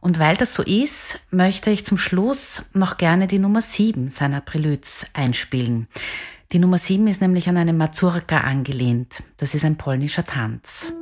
Und 0.00 0.18
weil 0.18 0.36
das 0.36 0.54
so 0.54 0.62
ist, 0.62 1.18
möchte 1.30 1.70
ich 1.70 1.84
zum 1.84 1.98
Schluss 1.98 2.62
noch 2.72 2.96
gerne 2.96 3.26
die 3.26 3.38
Nummer 3.38 3.60
7 3.60 4.08
seiner 4.08 4.40
Preludes 4.40 5.06
einspielen. 5.12 5.88
Die 6.52 6.58
Nummer 6.58 6.78
7 6.78 7.06
ist 7.06 7.20
nämlich 7.20 7.48
an 7.50 7.58
eine 7.58 7.72
Mazurka 7.74 8.38
angelehnt. 8.38 9.22
Das 9.36 9.54
ist 9.54 9.64
ein 9.64 9.76
polnischer 9.76 10.24
Tanz. 10.24 10.92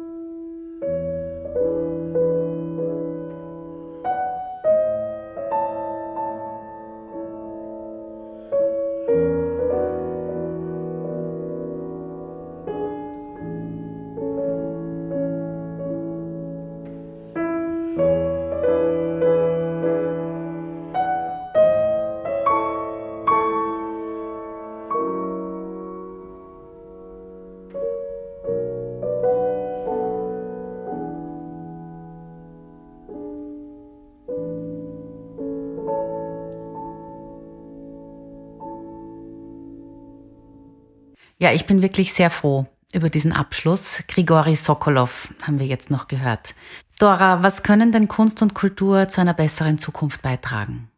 Ja, 41.39 41.53
ich 41.53 41.67
bin 41.67 41.83
wirklich 41.83 42.13
sehr 42.13 42.31
froh 42.31 42.67
über 42.93 43.09
diesen 43.09 43.33
Abschluss. 43.33 44.03
Grigori 44.07 44.55
Sokolov 44.55 45.33
haben 45.43 45.59
wir 45.59 45.67
jetzt 45.67 45.91
noch 45.91 46.09
gehört. 46.09 46.55
Dora, 46.99 47.43
was 47.43 47.63
können 47.63 47.91
denn 47.91 48.07
Kunst 48.07 48.43
und 48.43 48.55
Kultur 48.55 49.09
zu 49.09 49.21
einer 49.21 49.35
besseren 49.35 49.79
Zukunft 49.79 50.23
beitragen? 50.23 50.89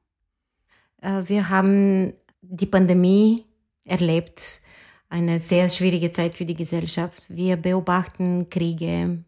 Äh, 1.01 1.23
wir 1.27 1.49
haben 1.49 2.12
die 2.43 2.67
Pandemie 2.67 3.45
erlebt, 3.85 4.61
eine 5.09 5.39
sehr 5.39 5.69
schwierige 5.69 6.11
Zeit 6.11 6.35
für 6.35 6.45
die 6.45 6.55
Gesellschaft. 6.55 7.23
Wir 7.29 7.57
beobachten 7.57 8.51
Kriege 8.51 9.25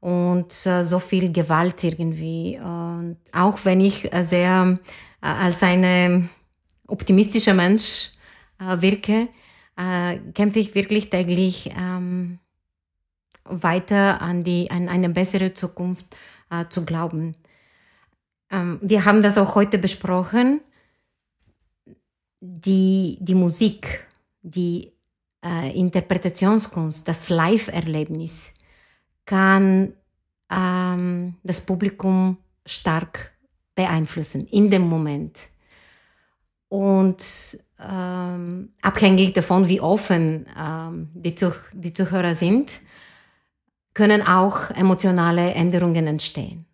und 0.00 0.66
äh, 0.66 0.84
so 0.84 0.98
viel 0.98 1.32
Gewalt 1.32 1.82
irgendwie. 1.82 2.58
Und 2.58 3.18
auch 3.32 3.58
wenn 3.64 3.80
ich 3.80 4.08
sehr 4.22 4.78
äh, 5.20 5.26
als 5.26 5.62
ein 5.62 6.28
optimistischer 6.86 7.54
Mensch 7.54 8.12
wirke, 8.58 9.28
äh, 9.76 10.18
kämpfe 10.32 10.58
ich 10.58 10.74
wirklich 10.74 11.10
täglich 11.10 11.70
ähm, 11.76 12.38
weiter 13.44 14.22
an, 14.22 14.44
die, 14.44 14.70
an 14.70 14.88
eine 14.88 15.08
bessere 15.08 15.54
Zukunft 15.54 16.16
äh, 16.50 16.64
zu 16.68 16.84
glauben. 16.84 17.36
Ähm, 18.50 18.78
wir 18.82 19.04
haben 19.04 19.22
das 19.22 19.38
auch 19.38 19.54
heute 19.54 19.78
besprochen. 19.78 20.60
Die, 22.40 23.18
die 23.20 23.34
Musik, 23.34 24.06
die 24.42 24.92
äh, 25.44 25.78
Interpretationskunst, 25.78 27.08
das 27.08 27.30
Live-Erlebnis 27.30 28.52
kann 29.24 29.94
ähm, 30.50 31.36
das 31.42 31.60
Publikum 31.60 32.36
stark 32.66 33.32
beeinflussen 33.74 34.46
in 34.48 34.70
dem 34.70 34.82
Moment. 34.82 35.38
Und 36.68 37.58
ähm, 37.90 38.72
abhängig 38.82 39.34
davon, 39.34 39.68
wie 39.68 39.80
offen 39.80 40.46
ähm, 40.58 41.10
die, 41.14 41.34
Zuh 41.34 41.52
die 41.72 41.92
Zuhörer 41.92 42.34
sind, 42.34 42.72
können 43.94 44.22
auch 44.26 44.70
emotionale 44.70 45.54
Änderungen 45.54 46.06
entstehen. 46.06 46.66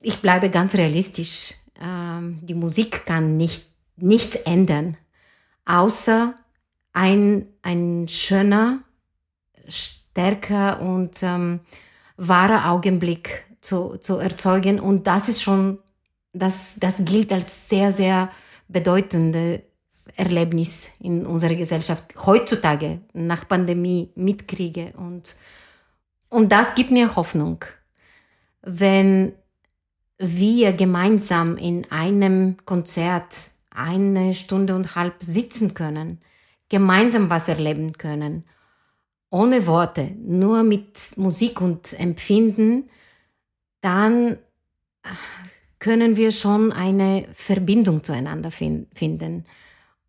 Ich 0.00 0.20
bleibe 0.20 0.50
ganz 0.50 0.74
realistisch. 0.74 1.54
Ähm, 1.80 2.38
die 2.42 2.54
Musik 2.54 3.06
kann 3.06 3.36
nicht, 3.36 3.66
nichts 3.96 4.36
ändern, 4.36 4.96
außer 5.64 6.34
ein, 6.92 7.46
ein 7.62 8.06
schöner, 8.08 8.80
stärker 9.68 10.80
und 10.80 11.22
ähm, 11.22 11.60
wahrer 12.16 12.70
Augenblick 12.70 13.44
zu, 13.60 13.96
zu 13.96 14.18
erzeugen. 14.18 14.78
Und 14.78 15.06
das 15.06 15.28
ist 15.28 15.42
schon, 15.42 15.78
das, 16.32 16.76
das 16.78 17.04
gilt 17.04 17.32
als 17.32 17.68
sehr, 17.68 17.92
sehr 17.92 18.30
bedeutendes 18.68 19.60
Erlebnis 20.16 20.90
in 21.00 21.26
unserer 21.26 21.54
Gesellschaft 21.54 22.04
heutzutage 22.26 23.00
nach 23.12 23.48
Pandemie 23.48 24.10
mitkriege 24.14 24.92
und 24.96 25.36
und 26.28 26.50
das 26.50 26.74
gibt 26.74 26.90
mir 26.90 27.14
Hoffnung, 27.14 27.64
wenn 28.62 29.34
wir 30.18 30.72
gemeinsam 30.72 31.56
in 31.56 31.90
einem 31.92 32.56
Konzert 32.64 33.32
eine 33.70 34.34
Stunde 34.34 34.74
und 34.74 34.96
halb 34.96 35.22
sitzen 35.22 35.74
können, 35.74 36.20
gemeinsam 36.68 37.30
was 37.30 37.46
erleben 37.46 37.92
können, 37.92 38.44
ohne 39.30 39.66
Worte, 39.68 40.10
nur 40.18 40.64
mit 40.64 41.16
Musik 41.16 41.60
und 41.60 41.92
Empfinden, 42.00 42.90
dann 43.80 44.38
können 45.78 46.16
wir 46.16 46.32
schon 46.32 46.72
eine 46.72 47.28
Verbindung 47.34 48.02
zueinander 48.02 48.50
finden, 48.50 49.44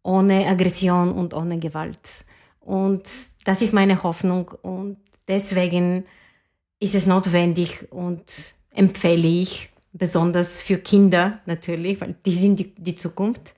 ohne 0.06 0.48
Aggression 0.48 1.12
und 1.12 1.34
ohne 1.34 1.60
Gewalt. 1.60 2.26
Und 2.60 3.04
das 3.44 3.62
ist 3.62 3.74
meine 3.74 4.02
Hoffnung 4.04 4.50
und 4.62 4.98
Deswegen 5.28 6.06
ist 6.80 6.96
es 6.96 7.06
notwendig 7.06 7.92
und 7.92 8.54
empfehle 8.72 9.28
ich, 9.28 9.70
besonders 9.94 10.62
für 10.62 10.78
Kinder 10.78 11.40
natürlich, 11.46 12.02
weil 12.02 12.16
die 12.26 12.36
sind 12.36 12.60
die, 12.60 12.76
die 12.76 12.96
Zukunft, 12.96 13.54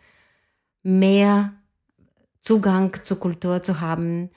mehr 0.84 1.54
Zugang 2.42 2.96
zur 3.04 3.20
Kultur 3.20 3.64
zu 3.64 3.82
haben, 3.82 4.30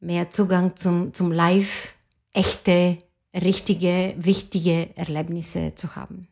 mehr 0.00 0.30
Zugang 0.30 0.76
zum, 0.76 1.14
zum 1.14 1.32
Live, 1.32 1.94
echte, 2.32 2.98
richtige, 3.34 4.14
wichtige 4.18 4.94
Erlebnisse 4.96 5.74
zu 5.74 5.96
haben. 5.96 6.28